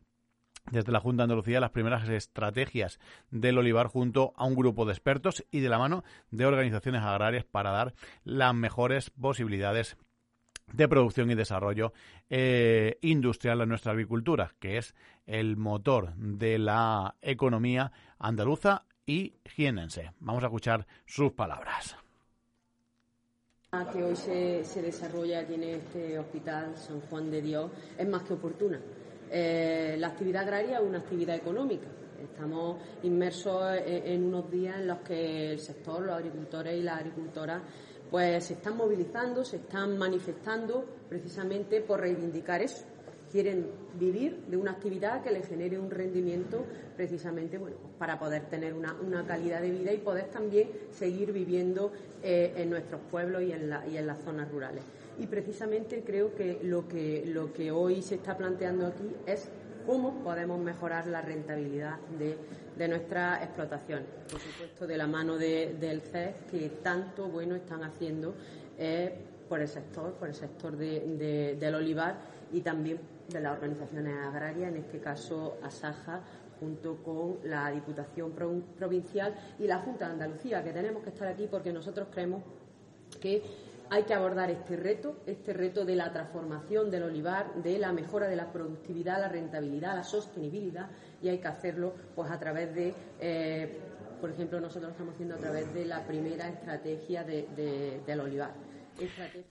desde 0.72 0.94
la 0.94 1.02
Junta 1.02 1.24
de 1.24 1.26
Andalucía 1.26 1.60
las 1.60 1.72
primeras 1.72 2.08
estrategias 2.08 2.98
del 3.32 3.58
olivar 3.58 3.88
junto 3.88 4.32
a 4.38 4.46
un 4.46 4.56
grupo 4.56 4.86
de 4.86 4.94
expertos 4.94 5.44
y 5.52 5.60
de 5.60 5.68
la 5.68 5.78
mano 5.78 6.06
de 6.32 6.46
organizaciones 6.46 7.02
agrarias 7.02 7.44
para 7.44 7.72
dar 7.72 7.94
las 8.24 8.56
mejores 8.56 9.10
posibilidades 9.10 9.98
de 10.72 10.88
producción 10.88 11.32
y 11.32 11.36
desarrollo 11.36 11.92
eh, 12.30 12.98
industrial 13.02 13.60
a 13.60 13.66
nuestra 13.66 13.92
agricultura, 13.92 14.54
que 14.62 14.78
es 14.78 14.96
el 15.26 15.58
motor 15.58 16.16
de 16.16 16.60
la 16.60 17.16
economía 17.22 17.92
andaluza 18.20 18.86
y 19.06 19.34
jienense. 19.44 20.14
Vamos 20.22 20.44
a 20.44 20.48
escuchar 20.48 20.88
sus 21.06 21.34
palabras 21.34 21.98
que 23.92 24.04
hoy 24.04 24.16
se, 24.16 24.64
se, 24.64 24.84
desarrolla 24.84 25.40
aquí 25.40 25.56
en 25.56 25.64
este 25.64 26.20
hospital 26.20 26.78
San 26.78 27.02
Juan 27.02 27.32
de 27.32 27.42
Dios 27.42 27.72
es 27.98 28.08
más 28.08 28.22
que 28.22 28.34
oportuna. 28.34 28.80
Eh, 29.32 29.96
la 29.98 30.10
actividad 30.10 30.44
agraria 30.44 30.78
es 30.78 30.84
una 30.84 31.00
actividad 31.00 31.36
económica. 31.36 31.88
Estamos 32.22 32.78
inmersos 33.02 33.64
en, 33.84 34.26
unos 34.26 34.50
días 34.52 34.78
en 34.78 34.88
los 34.88 35.00
que 35.00 35.54
el 35.54 35.60
sector, 35.60 36.04
los 36.04 36.16
agricultores 36.16 36.80
y 36.80 36.84
las 36.84 37.00
agricultoras, 37.00 37.64
pues 38.12 38.46
se 38.46 38.54
están 38.54 38.78
movilizando, 38.78 39.44
se 39.44 39.56
están 39.58 39.98
manifestando 39.98 40.86
precisamente 41.10 41.82
por 41.82 42.00
reivindicar 42.00 42.62
eso. 42.62 42.86
Quieren 43.34 43.66
vivir 44.00 44.46
de 44.48 44.56
una 44.56 44.72
actividad 44.72 45.24
que 45.24 45.32
les 45.32 45.46
genere 45.46 45.78
un 45.78 45.92
rendimiento 45.92 46.64
precisamente 46.96 47.58
bueno, 47.58 47.76
para 48.00 48.18
poder 48.18 48.44
tener 48.44 48.74
una, 48.74 49.26
calidad 49.28 49.60
de 49.60 49.72
vida 49.72 49.92
y 49.92 49.98
poder 49.98 50.28
también 50.28 50.70
seguir 50.92 51.34
viviendo 51.34 51.92
eh, 52.24 52.54
en 52.56 52.70
nuestros 52.70 53.02
pueblos 53.12 53.42
y 53.42 53.52
en, 53.52 53.74
y 53.92 53.98
en 53.98 54.08
las 54.08 54.20
zonas 54.20 54.50
rurales 54.52 54.84
y 55.20 55.28
precisamente 55.28 56.04
creo 56.06 56.36
que 56.36 56.60
lo 56.64 56.88
que, 56.88 57.24
lo 57.26 57.54
que 57.54 57.72
hoy 57.72 58.02
se 58.02 58.16
está 58.16 58.36
planteando 58.38 58.88
aquí 58.88 59.16
es 59.26 59.50
cómo 59.86 60.24
podemos 60.24 60.60
mejorar 60.60 61.08
la 61.08 61.22
rentabilidad 61.22 62.00
de, 62.18 62.38
de 62.78 62.88
nuestras 62.88 63.44
explotaciones. 63.44 64.06
Por 64.32 64.40
supuesto, 64.40 64.88
de 64.88 64.98
la 64.98 65.08
mano 65.08 65.38
del 65.38 66.02
CES, 66.02 66.36
que 66.50 66.70
tanto 66.82 67.28
bueno 67.28 67.56
están 67.56 67.84
haciendo 67.84 68.34
eh, 68.78 69.14
por 69.50 69.60
el 69.60 69.68
sector, 69.68 70.14
por 70.14 70.30
el 70.30 70.36
sector 70.36 70.76
de, 70.78 71.56
del 71.60 71.76
olivar 71.76 72.18
y 72.54 72.62
también 72.62 73.00
de 73.30 73.42
las 73.42 73.54
organizaciones 73.54 74.16
agrarias, 74.18 74.70
en 74.70 74.78
este 74.78 75.00
caso 75.00 75.58
ASAJA, 75.64 76.22
junto 76.60 77.04
con 77.04 77.40
la 77.44 77.72
Diputación 77.72 78.32
Provincial 78.32 79.36
y 79.60 79.68
la 79.68 79.80
Junta 79.80 80.06
de 80.06 80.14
Andalucía, 80.14 80.64
que 80.64 80.72
tenemos 80.72 81.04
que 81.04 81.10
estar 81.10 81.28
aquí 81.28 81.48
porque 81.50 81.74
nosotros 81.74 82.08
creemos 82.12 82.44
que 83.20 83.44
hay 83.90 84.04
que 84.04 84.14
abordar 84.14 84.50
este 84.50 84.78
reto, 84.78 85.18
este 85.26 85.52
reto 85.54 85.84
de 85.84 85.96
la 85.96 86.12
transformación 86.12 86.90
del 86.90 87.04
olivar, 87.04 87.54
de 87.56 87.78
la 87.80 87.92
mejora 87.92 88.28
de 88.28 88.36
la 88.36 88.52
productividad, 88.52 89.20
la 89.20 89.28
rentabilidad, 89.28 89.96
la 89.96 90.04
sostenibilidad, 90.04 90.90
y 91.22 91.30
hay 91.30 91.40
que 91.40 91.48
hacerlo 91.48 91.94
pues 92.16 92.32
a 92.32 92.40
través 92.40 92.74
de, 92.74 92.94
eh, 93.20 93.80
por 94.22 94.30
ejemplo, 94.30 94.60
nosotros 94.60 94.84
lo 94.84 94.92
estamos 94.92 95.14
haciendo 95.16 95.36
a 95.36 95.40
través 95.40 95.74
de 95.74 95.86
la 95.86 96.06
primera 96.06 96.48
estrategia 96.48 97.24
del 97.24 98.20
olivar. 98.20 98.52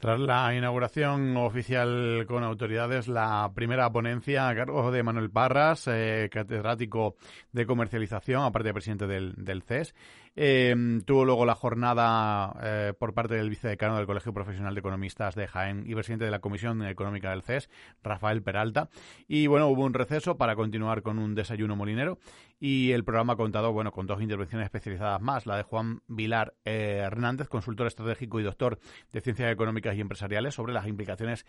Tras 0.01 0.21
la 0.21 0.55
inauguración 0.55 1.37
oficial 1.37 2.25
con 2.27 2.45
autoridades, 2.45 3.09
la 3.09 3.51
primera 3.55 3.91
ponencia 3.91 4.49
a 4.49 4.55
cargo 4.55 4.91
de 4.91 5.03
Manuel 5.03 5.31
Parras, 5.31 5.89
eh, 5.89 6.29
catedrático 6.33 7.17
de 7.53 7.67
comercialización, 7.67 8.43
aparte 8.43 8.69
de 8.69 8.75
presidente 8.75 9.07
del, 9.07 9.35
del 9.37 9.63
CES, 9.63 9.95
eh, 10.35 10.75
tuvo 11.05 11.25
luego 11.25 11.45
la 11.45 11.55
jornada 11.55 12.57
eh, 12.63 12.95
por 12.99 13.13
parte 13.13 13.35
del 13.35 13.51
vicedecano 13.51 13.97
del 13.97 14.07
Colegio 14.07 14.33
Profesional 14.33 14.75
de 14.75 14.81
Economistas 14.81 15.35
de 15.35 15.47
Jaén 15.47 15.85
y 15.87 15.95
presidente 15.95 16.25
de 16.25 16.31
la 16.31 16.39
Comisión 16.39 16.83
Económica 16.87 17.31
del 17.31 17.43
CES, 17.43 17.69
Rafael 18.03 18.43
Peralta. 18.43 18.89
Y 19.29 19.47
bueno, 19.47 19.69
hubo 19.69 19.85
un 19.85 19.93
receso 19.93 20.39
para 20.39 20.57
continuar 20.57 21.03
con 21.03 21.19
un 21.19 21.35
desayuno 21.35 21.77
molinero 21.77 22.19
y 22.59 22.93
el 22.93 23.05
programa 23.05 23.35
ha 23.35 23.37
contado 23.37 23.73
bueno, 23.73 23.93
con 23.93 24.07
dos 24.07 24.23
intervenciones 24.23 24.67
especializadas 24.67 25.21
más, 25.21 25.47
la 25.47 25.57
de 25.57 25.65
Juan 25.65 26.01
Vilar 26.07 26.55
eh, 26.65 27.03
Hernández, 27.05 27.49
consultor 27.49 27.87
estratégico 27.87 28.41
y 28.41 28.45
doctor 28.45 28.79
de 29.13 29.21
Ciencias 29.21 29.53
Económicas 29.53 29.97
y 29.97 30.01
Empresariales, 30.01 30.55
sobre 30.55 30.73
las 30.73 30.87
implicaciones 30.87 31.45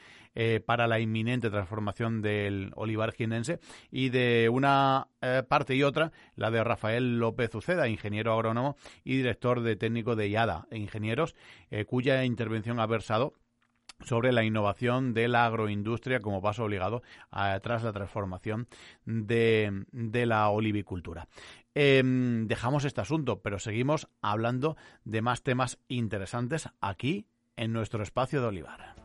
para 0.66 0.88
la 0.88 1.00
inminente 1.00 1.50
transformación 1.50 2.22
del 2.22 2.72
olivar 2.76 3.14
ginense 3.14 3.60
y 3.92 4.10
de 4.10 4.50
una 4.52 5.08
parte 5.48 5.76
y 5.76 5.84
otra, 5.84 6.12
la 6.36 6.50
de 6.50 6.64
Rafael 6.64 7.20
López 7.20 7.54
Uceda, 7.56 7.88
ingeniero 7.88 8.34
agrónomo 8.34 8.73
y 9.04 9.18
director 9.18 9.62
de 9.62 9.76
técnico 9.76 10.16
de 10.16 10.30
IADA 10.30 10.68
e 10.72 10.78
Ingenieros, 10.78 11.36
eh, 11.72 11.86
cuya 11.86 12.24
intervención 12.26 12.80
ha 12.80 12.86
versado 12.86 13.34
sobre 14.02 14.32
la 14.32 14.44
innovación 14.44 15.14
de 15.14 15.28
la 15.28 15.46
agroindustria 15.46 16.20
como 16.20 16.42
paso 16.42 16.64
obligado 16.64 17.04
tras 17.62 17.84
la 17.84 17.94
transformación 17.94 18.68
de, 19.06 19.86
la 20.26 20.50
olivicultura. 20.50 21.28
Em, 21.74 22.48
dejamos 22.48 22.86
este 22.86 23.02
asunto, 23.02 23.42
pero 23.42 23.60
seguimos 23.60 24.10
hablando 24.22 24.78
de 25.06 25.22
más 25.22 25.44
temas 25.44 25.80
interesantes 25.88 26.70
aquí 26.82 27.28
en 27.56 27.74
nuestro 27.74 28.04
espacio 28.04 28.42
de 28.42 28.48
Olivar. 28.48 29.03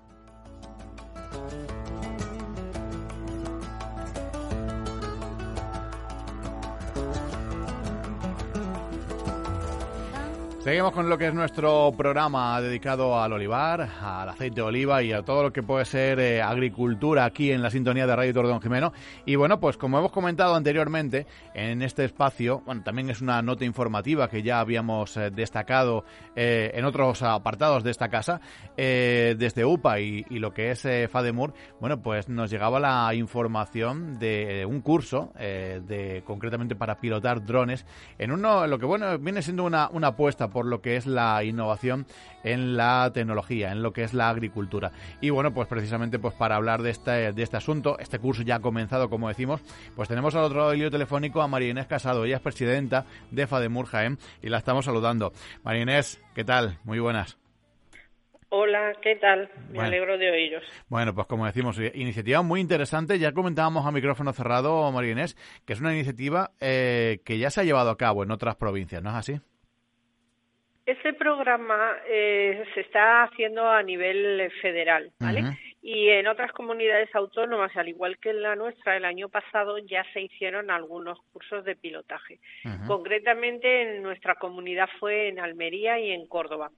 Seguimos 10.58 10.90
con 10.90 11.08
lo 11.08 11.16
que 11.16 11.28
es 11.28 11.34
nuestro 11.34 11.92
programa 11.96 12.60
dedicado 12.60 13.20
al 13.20 13.32
olivar, 13.32 13.80
al 14.02 14.28
aceite 14.28 14.56
de 14.56 14.62
oliva 14.62 15.04
y 15.04 15.12
a 15.12 15.22
todo 15.22 15.44
lo 15.44 15.52
que 15.52 15.62
puede 15.62 15.84
ser 15.84 16.18
eh, 16.18 16.42
agricultura 16.42 17.24
aquí 17.24 17.52
en 17.52 17.62
la 17.62 17.70
sintonía 17.70 18.08
de 18.08 18.16
Radio 18.16 18.34
Tordón 18.34 18.60
Jimeno. 18.60 18.92
Y 19.24 19.36
bueno, 19.36 19.60
pues 19.60 19.76
como 19.76 20.00
hemos 20.00 20.10
comentado 20.10 20.56
anteriormente, 20.56 21.28
en 21.54 21.80
este 21.80 22.04
espacio, 22.04 22.62
bueno, 22.66 22.82
también 22.82 23.08
es 23.08 23.20
una 23.20 23.40
nota 23.40 23.64
informativa 23.64 24.28
que 24.28 24.42
ya 24.42 24.58
habíamos 24.58 25.16
eh, 25.16 25.30
destacado 25.30 26.04
eh, 26.34 26.72
en 26.74 26.84
otros 26.84 27.22
apartados 27.22 27.84
de 27.84 27.92
esta 27.92 28.08
casa, 28.08 28.40
desde 28.76 29.64
UPA 29.64 30.00
y, 30.00 30.24
lo 30.30 30.52
que 30.52 30.70
es 30.70 30.86
FADEMUR, 31.10 31.52
bueno, 31.80 32.00
pues 32.00 32.28
nos 32.28 32.50
llegaba 32.50 32.78
la 32.80 33.12
información 33.14 34.18
de 34.18 34.64
un 34.64 34.80
curso, 34.80 35.32
de 35.36 36.22
concretamente 36.24 36.76
para 36.76 37.00
pilotar 37.00 37.44
drones, 37.44 37.84
en 38.18 38.30
uno, 38.30 38.66
lo 38.66 38.78
que 38.78 38.86
bueno, 38.86 39.18
viene 39.18 39.42
siendo 39.42 39.64
una, 39.64 39.88
una 39.90 40.08
apuesta 40.08 40.47
por 40.50 40.66
lo 40.66 40.80
que 40.80 40.96
es 40.96 41.06
la 41.06 41.42
innovación 41.44 42.06
en 42.44 42.76
la 42.76 43.10
tecnología, 43.12 43.72
en 43.72 43.82
lo 43.82 43.92
que 43.92 44.02
es 44.02 44.14
la 44.14 44.28
agricultura. 44.28 44.92
Y 45.20 45.30
bueno, 45.30 45.52
pues 45.52 45.68
precisamente 45.68 46.18
pues 46.18 46.34
para 46.34 46.56
hablar 46.56 46.82
de 46.82 46.90
este, 46.90 47.32
de 47.32 47.42
este 47.42 47.56
asunto, 47.56 47.98
este 47.98 48.18
curso 48.18 48.42
ya 48.42 48.56
ha 48.56 48.60
comenzado, 48.60 49.08
como 49.10 49.28
decimos, 49.28 49.62
pues 49.96 50.08
tenemos 50.08 50.34
al 50.34 50.44
otro 50.44 50.58
lado 50.58 50.70
del 50.70 50.90
telefónico 50.90 51.42
a 51.42 51.48
María 51.48 51.70
Inés 51.70 51.86
Casado, 51.86 52.24
ella 52.24 52.36
es 52.36 52.42
presidenta 52.42 53.04
de 53.30 53.46
FADEMUR 53.46 53.86
Jaén 53.86 54.18
y 54.42 54.48
la 54.48 54.58
estamos 54.58 54.84
saludando. 54.84 55.32
María 55.62 55.82
Inés, 55.82 56.22
¿qué 56.34 56.44
tal? 56.44 56.78
Muy 56.84 56.98
buenas. 56.98 57.38
Hola, 58.50 58.94
¿qué 59.02 59.16
tal? 59.16 59.50
Me 59.70 59.80
alegro 59.80 60.16
de 60.16 60.30
oíros. 60.30 60.64
Bueno, 60.88 61.14
pues 61.14 61.26
como 61.26 61.44
decimos, 61.44 61.78
iniciativa 61.92 62.40
muy 62.40 62.60
interesante. 62.60 63.18
Ya 63.18 63.32
comentábamos 63.32 63.84
a 63.84 63.92
micrófono 63.92 64.32
cerrado, 64.32 64.90
María 64.90 65.12
Inés, 65.12 65.36
que 65.66 65.74
es 65.74 65.80
una 65.80 65.92
iniciativa 65.92 66.52
eh, 66.58 67.20
que 67.26 67.38
ya 67.38 67.50
se 67.50 67.60
ha 67.60 67.64
llevado 67.64 67.90
a 67.90 67.98
cabo 67.98 68.22
en 68.22 68.30
otras 68.30 68.56
provincias, 68.56 69.02
¿no 69.02 69.10
es 69.10 69.16
así? 69.16 69.40
Ese 70.88 71.12
programa 71.12 71.98
eh, 72.08 72.64
se 72.72 72.80
está 72.80 73.24
haciendo 73.24 73.68
a 73.68 73.82
nivel 73.82 74.50
federal, 74.62 75.12
¿vale? 75.20 75.42
Y 75.82 76.08
en 76.08 76.26
otras 76.26 76.50
comunidades 76.52 77.14
autónomas, 77.14 77.76
al 77.76 77.88
igual 77.88 78.16
que 78.16 78.30
en 78.30 78.40
la 78.40 78.56
nuestra, 78.56 78.96
el 78.96 79.04
año 79.04 79.28
pasado 79.28 79.76
ya 79.76 80.02
se 80.14 80.22
hicieron 80.22 80.70
algunos 80.70 81.18
cursos 81.30 81.62
de 81.66 81.76
pilotaje. 81.76 82.40
Concretamente, 82.86 83.82
en 83.82 84.02
nuestra 84.02 84.36
comunidad 84.36 84.88
fue 84.98 85.28
en 85.28 85.40
Almería 85.40 85.98
y 85.98 86.10
en 86.10 86.26
Córdoba. 86.26 86.70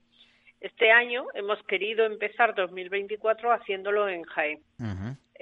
Este 0.60 0.90
año 0.90 1.26
hemos 1.34 1.62
querido 1.68 2.04
empezar 2.04 2.56
2024 2.56 3.52
haciéndolo 3.52 4.08
en 4.08 4.24
Jaén. 4.24 4.58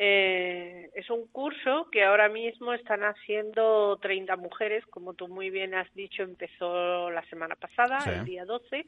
Eh, 0.01 0.91
es 0.95 1.11
un 1.11 1.27
curso 1.27 1.89
que 1.91 2.05
ahora 2.05 2.29
mismo 2.29 2.73
están 2.73 3.01
haciendo 3.03 3.99
30 4.01 4.37
mujeres, 4.37 4.87
como 4.87 5.15
tú 5.15 5.27
muy 5.27 5.51
bien 5.51 5.75
has 5.75 5.93
dicho, 5.93 6.23
empezó 6.23 7.11
la 7.11 7.25
semana 7.25 7.57
pasada, 7.57 7.99
el 8.07 8.25
día 8.25 8.45
12. 8.45 8.87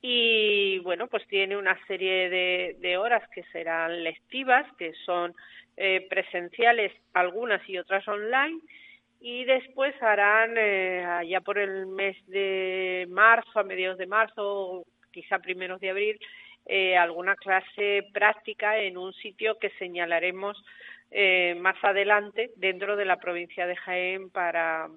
Y 0.00 0.78
bueno, 0.78 1.06
pues 1.08 1.26
tiene 1.28 1.54
una 1.54 1.78
serie 1.86 2.30
de, 2.30 2.96
horas 2.96 3.22
que 3.34 3.42
serán 3.52 4.02
lectivas, 4.02 4.66
que 4.78 4.94
son 5.04 5.34
eh, 5.76 6.06
presenciales, 6.08 6.92
algunas 7.12 7.60
y 7.68 7.76
otras 7.76 8.08
online. 8.08 8.58
Y 9.20 9.44
después 9.44 9.94
harán, 10.02 10.56
eh, 10.56 11.04
allá 11.04 11.42
por 11.42 11.58
el 11.58 11.86
mes 11.88 12.16
de 12.26 13.06
marzo, 13.10 13.60
a 13.60 13.64
mediados 13.64 13.98
de 13.98 14.06
marzo, 14.06 14.86
quizá 15.10 15.40
primeros 15.40 15.78
de 15.78 15.90
abril, 15.90 16.18
eh, 16.66 16.96
alguna 16.96 17.34
clase 17.34 18.04
práctica 18.12 18.78
en 18.78 18.96
un 18.96 19.12
sitio 19.14 19.58
que 19.58 19.70
señalaremos 19.80 20.56
eh, 21.10 21.56
más 21.60 21.74
adelante 21.82 22.52
dentro 22.56 22.94
de 22.94 23.04
la 23.04 23.16
provincia 23.16 23.66
de 23.66 23.74
Jaén 23.74 24.30
para 24.30 24.88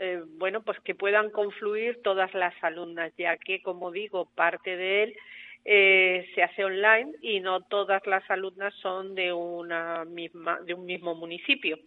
eh, 0.00 0.22
bueno 0.38 0.62
pues 0.62 0.80
que 0.80 0.96
puedan 0.96 1.30
confluir 1.30 2.02
todas 2.02 2.34
las 2.34 2.52
alumnas 2.64 3.12
ya 3.16 3.36
que 3.36 3.62
como 3.62 3.92
digo 3.92 4.28
parte 4.34 4.76
de 4.76 5.02
él 5.04 5.16
se 5.64 6.42
hace 6.42 6.64
online 6.64 7.12
y 7.20 7.40
no 7.40 7.60
todas 7.60 8.04
las 8.06 8.28
alumnas 8.30 8.74
son 8.80 9.14
de 9.14 9.32
una 9.32 10.04
misma 10.04 10.58
de 10.60 10.74
un 10.74 10.84
mismo 10.84 11.14
municipio 11.14 11.78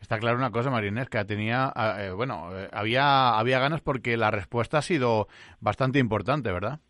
Está 0.00 0.18
claro 0.18 0.38
una 0.38 0.50
cosa, 0.50 0.70
Marinés, 0.70 1.10
que 1.10 1.22
tenía, 1.26 1.72
bueno, 2.16 2.50
había, 2.72 3.38
había 3.38 3.58
ganas 3.58 3.82
porque 3.82 4.16
la 4.16 4.30
respuesta 4.30 4.78
ha 4.78 4.82
sido 4.82 5.28
bastante 5.60 5.98
importante, 5.98 6.50
¿verdad? 6.50 6.80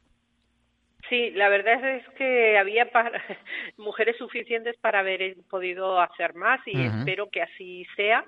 Sí, 1.08 1.30
la 1.30 1.48
verdad 1.48 1.96
es 1.96 2.08
que 2.10 2.58
había 2.58 2.88
mujeres 3.76 4.16
suficientes 4.16 4.76
para 4.78 5.00
haber 5.00 5.36
podido 5.48 6.00
hacer 6.00 6.34
más 6.34 6.60
y 6.66 6.84
espero 6.84 7.30
que 7.30 7.42
así 7.42 7.86
sea 7.96 8.24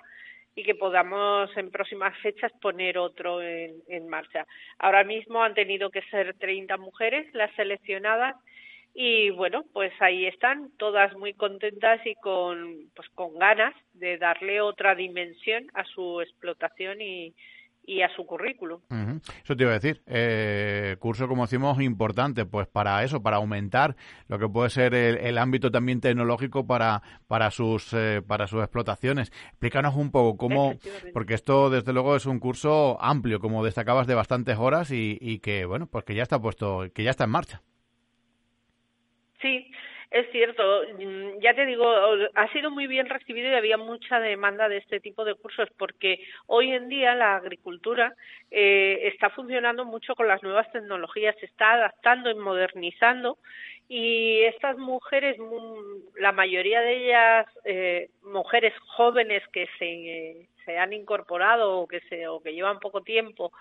y 0.55 0.65
que 0.65 0.75
podamos 0.75 1.55
en 1.57 1.71
próximas 1.71 2.17
fechas 2.19 2.51
poner 2.61 2.99
otro 2.99 3.43
en, 3.43 3.75
en, 3.89 4.09
marcha. 4.09 4.47
Ahora 4.79 5.05
mismo 5.05 5.43
han 5.43 5.55
tenido 5.55 5.91
que 5.91 6.03
ser 6.11 6.35
30 6.39 6.77
mujeres 6.79 7.33
las 7.35 7.55
seleccionadas 7.55 8.37
y 8.95 9.31
bueno, 9.31 9.65
pues 9.73 9.93
ahí 10.01 10.27
están 10.27 10.71
todas 10.77 11.15
muy 11.17 11.35
contentas 11.35 12.05
y 12.05 12.15
con 12.17 12.91
pues 12.97 13.09
con 13.11 13.39
ganas 13.39 13.75
de 13.93 14.19
darle 14.19 14.61
otra 14.61 14.95
dimensión 14.95 15.67
a 15.75 15.85
su 15.85 16.21
explotación 16.21 17.01
y, 17.01 17.35
y 17.91 18.03
a 18.03 18.09
su 18.15 18.25
currículum. 18.25 18.81
Eso 19.43 19.57
te 19.57 19.65
iba 19.65 19.73
a 19.73 19.81
decir. 19.81 20.01
Eh, 20.07 20.95
curso, 21.01 21.27
como 21.27 21.43
decimos, 21.43 21.83
importante, 21.83 22.47
pues 22.47 22.69
para 22.69 23.03
eso, 23.03 23.21
para 23.21 23.39
aumentar 23.39 23.97
lo 24.29 24.39
que 24.39 24.49
puede 24.49 24.71
ser 24.71 24.95
el, 24.95 25.39
ámbito 25.39 25.73
también 25.73 26.01
tecnológico 26.01 26.69
para, 26.69 27.03
para, 27.27 27.51
sus, 27.51 27.93
eh, 27.93 28.23
para 28.25 28.47
sus 28.47 28.61
explotaciones. 28.61 29.33
Explícanos 29.49 29.97
un 29.97 30.13
poco 30.13 30.37
cómo, 30.37 30.75
porque 31.13 31.35
esto 31.35 31.69
desde 31.69 31.93
luego 31.93 32.15
es 32.15 32.27
un 32.27 32.39
curso 32.39 32.97
amplio, 33.03 33.41
como 33.41 33.65
destacabas, 33.65 34.07
de 34.07 34.15
bastantes 34.15 34.57
horas 34.57 34.93
y, 34.93 35.19
y 35.21 35.41
que, 35.41 35.65
bueno, 35.65 35.89
pues 35.89 36.05
que 36.05 36.15
ya 36.15 36.23
está 36.23 36.41
puesto, 36.41 36.85
que 36.95 37.03
ya 37.03 37.11
está 37.11 37.25
en 37.25 37.31
marcha. 37.31 37.61
Sí, 39.43 39.69
es 40.11 40.29
cierto, 40.33 40.83
mm, 40.99 41.39
ya 41.41 41.55
te 41.55 41.67
digo, 41.67 41.87
ha 42.35 42.53
sido 42.53 42.71
muy 42.71 42.89
bien 42.89 43.07
recibido 43.07 43.49
y 43.49 43.55
había 43.55 43.77
mucha 43.77 44.19
demanda 44.19 44.69
de 44.69 44.79
este 44.79 44.99
tipo 44.99 45.25
de 45.25 45.35
cursos 45.35 45.69
porque 45.79 46.21
hoy 46.47 46.73
en 46.73 46.89
día 46.89 47.15
la 47.15 47.37
agricultura 47.37 48.15
eh, 48.51 48.99
está 49.05 49.31
funcionando 49.31 49.85
mucho 49.85 50.17
con 50.17 50.27
las 50.27 50.43
nuevas 50.43 50.71
tecnologías, 50.73 51.37
se 51.39 51.47
está 51.47 51.75
adaptando 51.75 52.29
y 52.29 52.35
modernizando 52.35 53.39
y 53.89 54.41
estas 54.43 54.77
mujeres, 54.79 55.37
la 56.17 56.33
mayoría 56.33 56.81
de 56.81 56.97
ellas 56.97 57.47
eh, 57.65 58.11
mujeres 58.23 58.75
jóvenes 58.97 59.43
que 59.53 59.69
se, 59.79 60.49
se 60.65 60.77
han 60.79 60.93
incorporado 60.93 61.79
o 61.79 61.87
que, 61.87 62.01
se, 62.09 62.27
o 62.27 62.41
que 62.41 62.53
llevan 62.53 62.81
poco 62.81 63.03
tiempo 63.03 63.53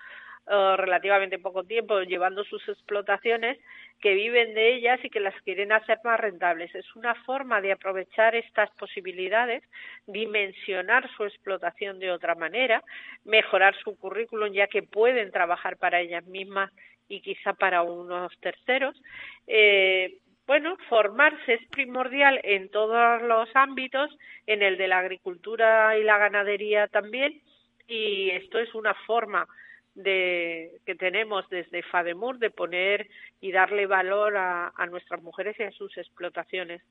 relativamente 0.50 1.38
poco 1.38 1.64
tiempo 1.64 2.02
llevando 2.02 2.44
sus 2.44 2.68
explotaciones, 2.68 3.58
que 4.02 4.14
viven 4.14 4.54
de 4.54 4.76
ellas 4.76 5.00
y 5.04 5.10
que 5.10 5.20
las 5.20 5.40
quieren 5.44 5.72
hacer 5.72 6.00
más 6.04 6.20
rentables. 6.20 6.74
Es 6.74 6.96
una 6.96 7.14
forma 7.26 7.62
de 7.62 7.72
aprovechar 7.72 8.36
estas 8.36 8.72
posibilidades, 8.72 9.64
dimensionar 10.08 11.10
su 11.16 11.26
explotación 11.26 12.00
de 12.00 12.12
otra 12.12 12.36
manera, 12.36 12.84
mejorar 13.26 13.76
su 13.84 13.98
currículum 13.98 14.52
ya 14.52 14.68
que 14.68 14.84
pueden 14.84 15.32
trabajar 15.32 15.78
para 15.78 16.00
ellas 16.00 16.26
mismas 16.26 16.72
y 17.08 17.22
quizá 17.22 17.54
para 17.54 17.84
unos 17.84 18.32
terceros. 18.40 19.00
Eh, 19.48 20.18
bueno, 20.48 20.78
formarse 20.88 21.54
es 21.56 21.68
primordial 21.70 22.40
en 22.44 22.70
todos 22.70 23.22
los 23.22 23.50
ámbitos, 23.54 24.10
en 24.48 24.64
el 24.64 24.78
de 24.78 24.88
la 24.88 24.98
agricultura 25.00 25.96
y 25.96 26.04
la 26.04 26.18
ganadería 26.18 26.88
también, 26.88 27.40
y 27.88 28.32
esto 28.32 28.58
es 28.58 28.74
una 28.74 28.96
forma 29.06 29.48
de, 29.96 30.80
que 30.86 30.96
tenemos 30.96 31.48
desde 31.50 31.84
FADEMUR 31.84 32.40
de 32.40 32.50
poner 32.52 33.08
y 33.42 33.52
darle 33.52 33.86
valor 33.86 34.38
a, 34.38 34.72
nuestras 34.90 35.22
mujeres 35.22 35.56
y 35.60 35.64
a 35.64 35.72
sus 35.72 35.98
explotaciones. 35.98 36.82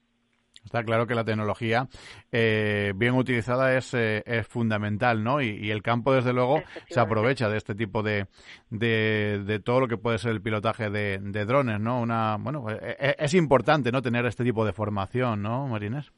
Está 0.64 0.82
claro 0.82 1.06
que 1.06 1.14
la 1.14 1.24
tecnología 1.24 1.86
eh, 2.32 2.92
bien 2.96 3.14
utilizada 3.14 3.76
es, 3.76 3.94
eh, 3.94 4.22
es 4.26 4.46
fundamental, 4.46 5.22
¿no? 5.22 5.40
Y, 5.40 5.70
el 5.70 5.82
campo, 5.82 6.12
desde 6.12 6.32
luego, 6.32 6.62
se 6.88 6.98
aprovecha 6.98 7.48
de 7.48 7.56
este 7.56 7.74
tipo 7.74 8.02
de, 8.02 8.26
de, 8.68 9.60
todo 9.64 9.80
lo 9.80 9.88
que 9.88 9.96
puede 9.96 10.18
ser 10.18 10.32
el 10.32 10.42
pilotaje 10.42 10.90
de, 10.90 11.44
drones, 11.46 11.80
¿no? 11.80 12.00
Una, 12.00 12.36
bueno, 12.40 12.68
es, 12.70 12.82
e, 12.82 12.96
e, 12.98 13.16
es, 13.18 13.34
importante, 13.34 13.92
¿no? 13.92 14.02
Tener 14.02 14.26
este 14.26 14.44
tipo 14.44 14.66
de 14.66 14.72
formación, 14.72 15.42
¿no, 15.42 15.68
Marines? 15.68 16.12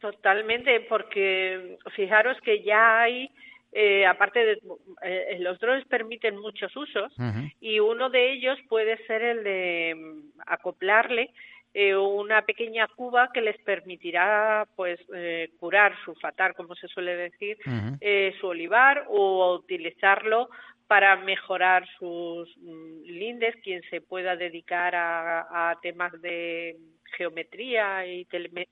Totalmente, 0.00 0.86
porque 0.88 1.78
fijaros 1.96 2.36
que 2.42 2.62
ya 2.62 3.00
hay 3.00 3.30
eh, 3.72 4.06
aparte 4.06 4.44
de 4.44 4.58
eh, 5.02 5.36
los 5.40 5.58
drones 5.58 5.84
permiten 5.86 6.36
muchos 6.38 6.74
usos 6.76 7.12
y 7.60 7.80
uno 7.80 8.08
de 8.08 8.32
ellos 8.32 8.58
puede 8.68 8.96
ser 9.06 9.22
el 9.22 9.44
de 9.44 9.94
mm, 9.96 10.40
acoplarle 10.46 11.30
eh, 11.74 11.94
una 11.94 12.42
pequeña 12.42 12.88
cuba 12.88 13.30
que 13.32 13.42
les 13.42 13.58
permitirá 13.58 14.66
pues 14.74 14.98
eh, 15.14 15.50
curar 15.60 15.94
su 16.04 16.14
fatar 16.14 16.54
como 16.54 16.74
se 16.74 16.88
suele 16.88 17.14
decir 17.14 17.58
eh, 18.00 18.34
su 18.40 18.48
olivar 18.48 19.04
o 19.08 19.54
utilizarlo 19.54 20.48
para 20.86 21.14
mejorar 21.16 21.86
sus 21.98 22.48
mm, 22.56 23.02
lindes. 23.04 23.54
Quien 23.62 23.82
se 23.90 24.00
pueda 24.00 24.34
dedicar 24.34 24.94
a, 24.94 25.70
a 25.70 25.78
temas 25.80 26.10
de 26.22 26.76
geometría 27.16 28.06
y 28.06 28.26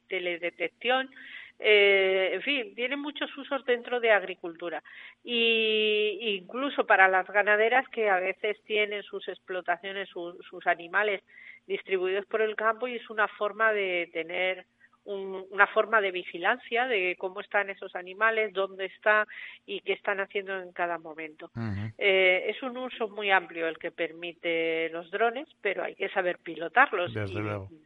teledetección 0.09 1.11
eh, 1.59 2.31
en 2.35 2.42
fin, 2.42 2.75
tiene 2.75 2.97
muchos 2.97 3.35
usos 3.37 3.64
dentro 3.64 4.01
de 4.01 4.11
agricultura. 4.11 4.83
Y 5.25 6.19
incluso 6.38 6.87
para 6.87 7.09
las 7.09 7.27
ganaderas 7.27 7.88
que 7.88 8.11
a 8.11 8.21
veces 8.21 8.62
tienen 8.64 9.03
sus 9.03 9.27
explotaciones, 9.29 10.09
sus 10.09 10.66
animales 10.66 11.23
distribuidos 11.66 12.27
por 12.27 12.42
el 12.42 12.55
campo 12.57 12.87
y 12.87 12.97
es 12.97 13.11
una 13.11 13.29
forma 13.29 13.73
de 13.73 14.09
tener 14.12 14.66
una 15.07 15.66
forma 15.69 16.01
de 16.01 16.11
vigilancia 16.11 16.87
de 16.87 17.16
cómo 17.19 17.40
están 17.40 17.71
esos 17.71 17.95
animales, 17.95 18.53
dónde 18.53 18.87
está 18.87 19.27
y 19.64 19.81
qué 19.81 19.92
están 19.92 20.21
haciendo 20.21 20.61
en 20.61 20.73
cada 20.73 20.99
momento. 20.99 21.51
eh, 21.99 22.47
es 22.49 22.62
un 22.62 22.77
uso 22.77 23.09
muy 23.09 23.31
amplio 23.31 23.69
el 23.69 23.79
que 23.79 23.90
permite 23.90 24.88
los 24.90 25.11
drones, 25.11 25.49
pero 25.61 25.85
hay 25.85 25.95
que 25.95 26.09
saber 26.11 26.38
pilotarlos. 26.38 27.11
y 27.11 27.14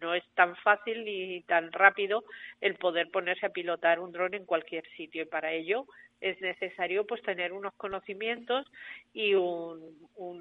No 0.01 0.15
es 0.15 0.25
tan 0.35 0.57
fácil 0.57 1.05
ni 1.05 1.43
tan 1.43 1.73
rápido 1.73 2.25
el 2.61 2.75
poder 2.77 3.11
ponerse 3.11 3.47
a 3.47 3.51
pilotar 3.51 4.01
un 4.01 4.13
dron 4.13 4.35
en 4.35 4.47
cualquier 4.47 4.85
sitio 4.97 5.23
y 5.23 5.27
para 5.27 5.53
ello 5.53 5.87
es 6.21 6.41
necesario 6.41 7.07
pues 7.07 7.23
tener 7.23 7.53
unos 7.53 7.75
conocimientos 7.75 8.67
y 9.13 9.35
un, 9.35 9.81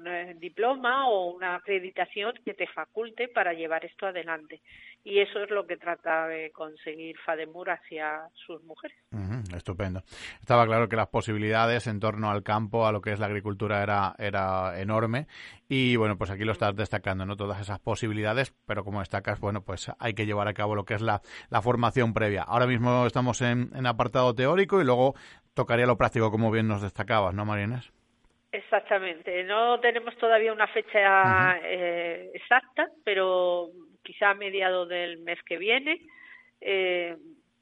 eh, 0.06 0.34
diploma 0.38 1.08
o 1.08 1.32
una 1.32 1.56
acreditación 1.56 2.34
que 2.44 2.54
te 2.54 2.66
faculte 2.66 3.28
para 3.28 3.52
llevar 3.52 3.84
esto 3.84 4.06
adelante 4.06 4.60
y 5.02 5.20
eso 5.20 5.42
es 5.42 5.50
lo 5.50 5.66
que 5.66 5.76
trata 5.76 6.26
de 6.26 6.50
conseguir 6.50 7.16
Fademur 7.24 7.70
hacia 7.70 8.28
sus 8.34 8.62
mujeres. 8.64 8.98
estupendo. 9.56 10.02
Estaba 10.40 10.66
claro 10.66 10.88
que 10.88 10.96
las 10.96 11.08
posibilidades 11.08 11.86
en 11.86 12.00
torno 12.00 12.30
al 12.30 12.42
campo, 12.42 12.86
a 12.86 12.92
lo 12.92 13.00
que 13.00 13.12
es 13.12 13.18
la 13.18 13.26
agricultura, 13.26 13.82
era, 13.82 14.14
era 14.18 14.78
enorme 14.80 15.26
y 15.68 15.96
bueno, 15.96 16.18
pues 16.18 16.30
aquí 16.30 16.44
lo 16.44 16.52
estás 16.52 16.76
destacando, 16.76 17.24
¿no? 17.24 17.36
Todas 17.36 17.60
esas 17.60 17.78
posibilidades, 17.78 18.52
pero 18.66 18.84
como 18.84 19.00
destacas, 19.00 19.40
bueno, 19.40 19.62
pues 19.62 19.90
hay 19.98 20.14
que 20.14 20.26
llevar 20.26 20.48
a 20.48 20.54
cabo 20.54 20.74
lo 20.74 20.84
que 20.84 20.94
es 20.94 21.00
la, 21.00 21.22
la 21.48 21.62
formación 21.62 22.12
previa. 22.12 22.42
Ahora 22.42 22.66
mismo 22.66 23.06
estamos 23.06 23.40
en, 23.40 23.70
en 23.74 23.86
apartado 23.86 24.34
teórico 24.34 24.80
y 24.80 24.84
luego 24.84 25.14
tocaría 25.60 25.86
lo 25.86 25.96
práctico, 25.96 26.30
como 26.30 26.50
bien 26.50 26.68
nos 26.68 26.80
destacabas, 26.80 27.34
¿no, 27.34 27.44
Marines? 27.44 27.92
Exactamente. 28.50 29.44
No 29.44 29.78
tenemos 29.80 30.16
todavía 30.16 30.52
una 30.52 30.66
fecha 30.68 31.58
eh, 31.62 32.30
exacta, 32.32 32.88
pero 33.04 33.68
quizá 34.02 34.30
a 34.30 34.34
mediados 34.34 34.88
del 34.88 35.18
mes 35.18 35.38
que 35.44 35.58
viene, 35.58 36.00
eh, 36.62 37.14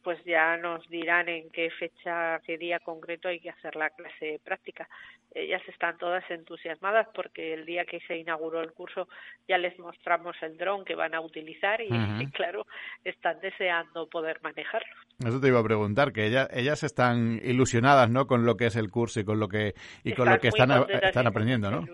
pues 0.09 0.25
ya 0.25 0.57
nos 0.57 0.89
dirán 0.89 1.29
en 1.29 1.51
qué 1.51 1.69
fecha, 1.69 2.41
qué 2.47 2.57
día 2.57 2.79
concreto 2.79 3.29
hay 3.29 3.41
que 3.41 3.51
hacer 3.51 3.77
la 3.77 3.91
clase 3.91 4.41
práctica. 4.43 4.89
Ellas 5.35 5.61
están 5.69 5.99
todas 5.99 6.25
entusiasmadas 6.31 7.09
porque 7.15 7.53
el 7.53 7.67
día 7.67 7.85
que 7.85 8.01
se 8.09 8.17
inauguró 8.17 8.63
el 8.63 8.73
curso 8.73 9.07
ya 9.47 9.59
les 9.59 9.79
mostramos 9.79 10.35
el 10.41 10.57
dron 10.57 10.87
que 10.87 10.95
van 10.95 11.15
a 11.15 11.21
utilizar 11.21 11.83
y, 11.83 11.89
claro, 12.33 12.67
están 13.05 13.39
deseando 13.41 14.09
poder 14.09 14.41
manejarlo. 14.43 14.95
Eso 15.19 15.43
te 15.43 15.49
iba 15.49 15.61
a 15.61 15.65
preguntar, 15.65 16.11
que 16.15 16.25
ellas, 16.25 16.49
ellas 16.55 16.83
están 16.85 17.39
ilusionadas, 17.45 18.09
¿no? 18.09 18.27
Con 18.27 18.47
lo 18.47 18.57
que 18.57 18.65
es 18.65 18.77
el 18.77 18.91
curso 18.91 19.21
y 19.21 19.25
con 19.27 19.39
lo 19.39 19.49
que 19.49 19.75
y 20.05 20.15
con 20.15 20.31
lo 20.31 20.39
que 20.39 20.49
están, 20.49 20.71
están 20.91 21.27
aprendiendo, 21.27 21.71
¿no? 21.71 21.85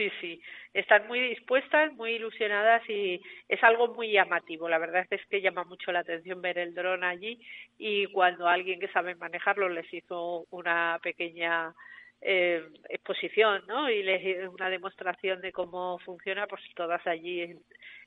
Sí, 0.00 0.10
sí, 0.22 0.40
están 0.72 1.06
muy 1.08 1.20
dispuestas, 1.20 1.92
muy 1.92 2.12
ilusionadas 2.12 2.82
y 2.88 3.20
es 3.48 3.62
algo 3.62 3.88
muy 3.88 4.10
llamativo. 4.10 4.66
La 4.66 4.78
verdad 4.78 5.04
es 5.10 5.20
que 5.26 5.42
llama 5.42 5.64
mucho 5.64 5.92
la 5.92 5.98
atención 5.98 6.40
ver 6.40 6.56
el 6.56 6.74
dron 6.74 7.04
allí 7.04 7.38
y 7.76 8.06
cuando 8.06 8.48
alguien 8.48 8.80
que 8.80 8.88
sabe 8.88 9.14
manejarlo 9.14 9.68
les 9.68 9.92
hizo 9.92 10.46
una 10.48 10.98
pequeña 11.02 11.74
eh, 12.22 12.62
exposición, 12.88 13.62
¿no? 13.66 13.90
Y 13.90 14.02
les 14.02 14.48
una 14.48 14.70
demostración 14.70 15.42
de 15.42 15.52
cómo 15.52 15.98
funciona, 15.98 16.46
pues 16.46 16.62
todas 16.74 17.06
allí 17.06 17.54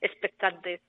expectantes. 0.01 0.82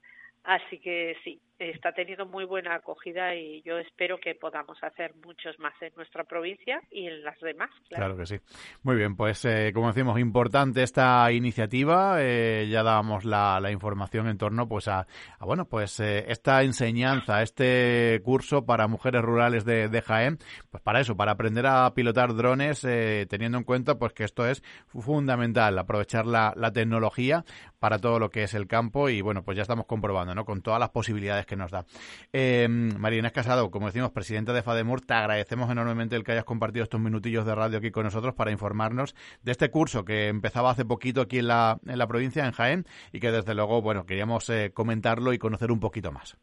Así 0.45 0.79
que 0.81 1.19
sí, 1.23 1.39
está 1.59 1.93
teniendo 1.93 2.27
muy 2.27 2.45
buena 2.45 2.75
acogida 2.75 3.35
y 3.35 3.63
yo 3.63 3.79
espero 3.79 4.19
que 4.19 4.35
podamos 4.35 4.77
hacer 4.83 5.15
muchos 5.25 5.59
más 5.59 5.75
en 5.81 5.93
nuestra 5.97 6.25
provincia 6.25 6.81
y 6.91 7.07
en 7.07 7.23
las 7.23 7.39
demás. 7.41 7.71
Claro, 7.89 8.17
que 8.17 8.27
sí. 8.27 8.37
Muy 8.83 8.97
bien, 8.97 9.17
pues 9.17 9.45
eh, 9.45 9.71
como 9.73 9.89
decimos, 9.89 10.19
importante 10.19 10.83
esta 10.83 11.31
iniciativa. 11.31 12.17
Eh, 12.21 12.69
ya 12.71 12.83
dábamos 12.83 13.25
la, 13.25 13.61
información 13.71 14.29
en 14.29 14.39
torno 14.39 14.69
pues 14.69 14.89
a, 14.89 15.07
bueno, 15.41 15.67
pues 15.67 15.99
eh, 16.01 16.25
esta 16.29 16.63
enseñanza, 16.63 17.43
este 17.43 18.21
curso 18.25 18.67
para 18.67 18.89
mujeres 18.89 19.23
rurales 19.23 19.65
de, 19.65 19.89
de 19.89 20.03
Jaén, 20.03 20.39
pues 20.71 20.83
para 20.83 21.01
eso, 21.01 21.17
para 21.17 21.33
aprender 21.33 21.67
a 21.67 21.93
pilotar 21.95 22.35
drones, 22.35 22.81
teniendo 23.29 23.59
en 23.59 23.65
cuenta 23.65 23.99
pues 23.99 24.13
que 24.13 24.25
esto 24.25 24.47
es 24.47 24.63
fundamental, 24.89 25.79
aprovechar 25.79 26.27
la, 26.27 26.53
la 26.57 26.73
tecnología 26.73 27.45
para 27.85 27.99
todo 27.99 28.19
lo 28.19 28.31
que 28.31 28.45
es 28.45 28.55
el 28.55 28.67
campo 28.67 29.09
y 29.09 29.21
bueno, 29.21 29.45
pues 29.45 29.57
ya 29.57 29.63
estamos 29.63 29.87
comprobando, 29.87 30.35
¿no? 30.35 30.45
Con 30.45 30.63
todas 30.63 30.81
las 30.81 30.89
posibilidades 30.89 31.44
que 31.47 31.57
nos 31.57 31.71
da. 31.71 31.85
Eh, 32.33 32.67
Marina 32.69 33.31
Casado, 33.31 33.71
como 33.71 33.87
decimos, 33.87 34.11
presidenta 34.13 34.53
de 34.53 34.63
FADEMUR, 34.63 35.01
te 35.01 35.15
agradecemos 35.15 35.71
enormemente 35.71 36.17
el 36.17 36.25
que 36.25 36.33
hayas 36.33 36.45
compartido 36.45 36.85
estos 36.85 37.01
minutillos 37.01 37.47
de 37.47 37.55
radio 37.55 37.79
aquí 37.79 37.91
con 37.91 38.05
nosotros 38.05 38.35
para 38.35 38.51
informarnos 38.51 39.15
de 39.43 39.53
este 39.53 39.71
curso 39.71 40.05
que 40.05 40.29
empezaba 40.29 40.71
hace 40.71 40.85
poquito 40.85 41.21
aquí 41.21 41.39
en 41.39 41.49
la, 41.49 41.79
en 41.87 41.99
la 41.99 42.07
provincia, 42.07 42.45
en 42.45 42.53
Jaén, 42.53 42.85
y 43.13 43.21
que 43.21 43.31
desde 43.31 43.55
luego, 43.55 43.83
bueno, 43.83 44.07
queríamos 44.07 44.49
eh, 44.51 44.73
comentarlo 44.73 45.33
y 45.33 45.39
conocer 45.39 45.71
un 45.71 45.81
poquito 45.81 46.13
más. 46.13 46.37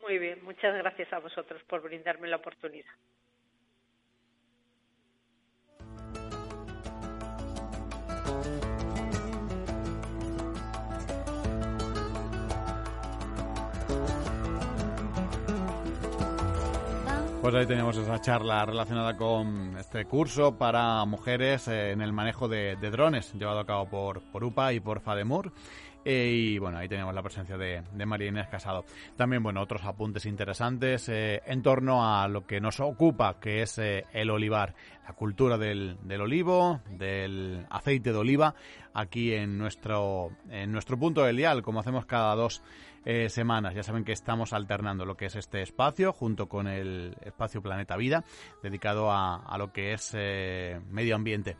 Muy 0.00 0.18
bien, 0.18 0.42
muchas 0.42 0.74
gracias 0.74 1.12
a 1.12 1.18
vosotros 1.18 1.62
por 1.68 1.82
brindarme 1.82 2.28
la 2.28 2.36
oportunidad. 2.36 2.90
Pues 17.40 17.54
ahí 17.54 17.66
teníamos 17.66 17.96
esa 17.96 18.20
charla 18.20 18.66
relacionada 18.66 19.16
con 19.16 19.76
este 19.78 20.04
curso 20.06 20.58
para 20.58 21.04
mujeres 21.04 21.68
eh, 21.68 21.92
en 21.92 22.02
el 22.02 22.12
manejo 22.12 22.48
de, 22.48 22.74
drones, 22.76 23.32
llevado 23.34 23.60
a 23.60 23.64
cabo 23.64 23.88
por, 23.88 24.20
por 24.32 24.42
UPA 24.42 24.72
y 24.72 24.80
por 24.80 25.00
FADEMUR. 25.00 25.52
Eh, 26.04 26.30
y 26.32 26.58
bueno, 26.58 26.78
ahí 26.78 26.88
tenemos 26.88 27.14
la 27.14 27.22
presencia 27.22 27.56
de, 27.56 27.82
de 27.92 28.06
María 28.06 28.28
Inés 28.28 28.48
Casado. 28.48 28.84
También, 29.16 29.42
bueno, 29.42 29.62
otros 29.62 29.84
apuntes 29.84 30.26
interesantes 30.26 31.08
eh, 31.08 31.40
en 31.46 31.62
torno 31.62 32.04
a 32.04 32.26
lo 32.26 32.44
que 32.44 32.60
nos 32.60 32.80
ocupa, 32.80 33.38
que 33.38 33.62
es 33.62 33.78
el 33.78 34.30
olivar, 34.30 34.74
la 35.06 35.14
cultura 35.14 35.56
del, 35.56 35.96
del, 36.02 36.20
olivo, 36.20 36.80
del 36.90 37.66
aceite 37.70 38.12
de 38.12 38.18
oliva, 38.18 38.54
aquí 38.94 39.32
en 39.32 39.58
nuestro, 39.58 40.32
en 40.50 40.72
nuestro 40.72 40.98
punto 40.98 41.22
del 41.22 41.36
dial, 41.36 41.62
como 41.62 41.80
hacemos 41.80 42.04
cada 42.04 42.34
dos 42.34 42.62
eh, 43.04 43.28
semanas. 43.28 43.74
Ya 43.74 43.82
saben 43.82 44.04
que 44.04 44.12
estamos 44.12 44.52
alternando 44.52 45.04
lo 45.04 45.16
que 45.16 45.26
es 45.26 45.36
este 45.36 45.62
espacio 45.62 46.12
junto 46.12 46.48
con 46.48 46.66
el 46.66 47.16
espacio 47.22 47.62
Planeta 47.62 47.96
Vida, 47.96 48.24
dedicado 48.62 49.10
a, 49.10 49.56
lo 49.58 49.72
que 49.72 49.92
es 49.92 50.12
eh, 50.14 50.80
medio 50.90 51.16
ambiente. 51.16 51.56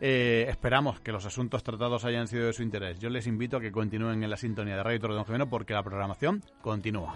Eh, 0.00 0.46
esperamos 0.48 1.00
que 1.00 1.12
los 1.12 1.24
asuntos 1.24 1.62
tratados 1.62 2.04
hayan 2.04 2.28
sido 2.28 2.46
de 2.46 2.52
su 2.52 2.62
interés. 2.62 2.98
Yo 2.98 3.08
les 3.10 3.26
invito 3.26 3.56
a 3.56 3.60
que 3.60 3.72
continúen 3.72 4.22
en 4.22 4.30
la 4.30 4.36
sintonía 4.36 4.76
de 4.76 4.82
Radio 4.82 5.00
Torre 5.00 5.14
Don 5.14 5.24
Gemeno 5.24 5.48
porque 5.48 5.72
la 5.72 5.82
programación 5.82 6.42
continúa. 6.60 7.14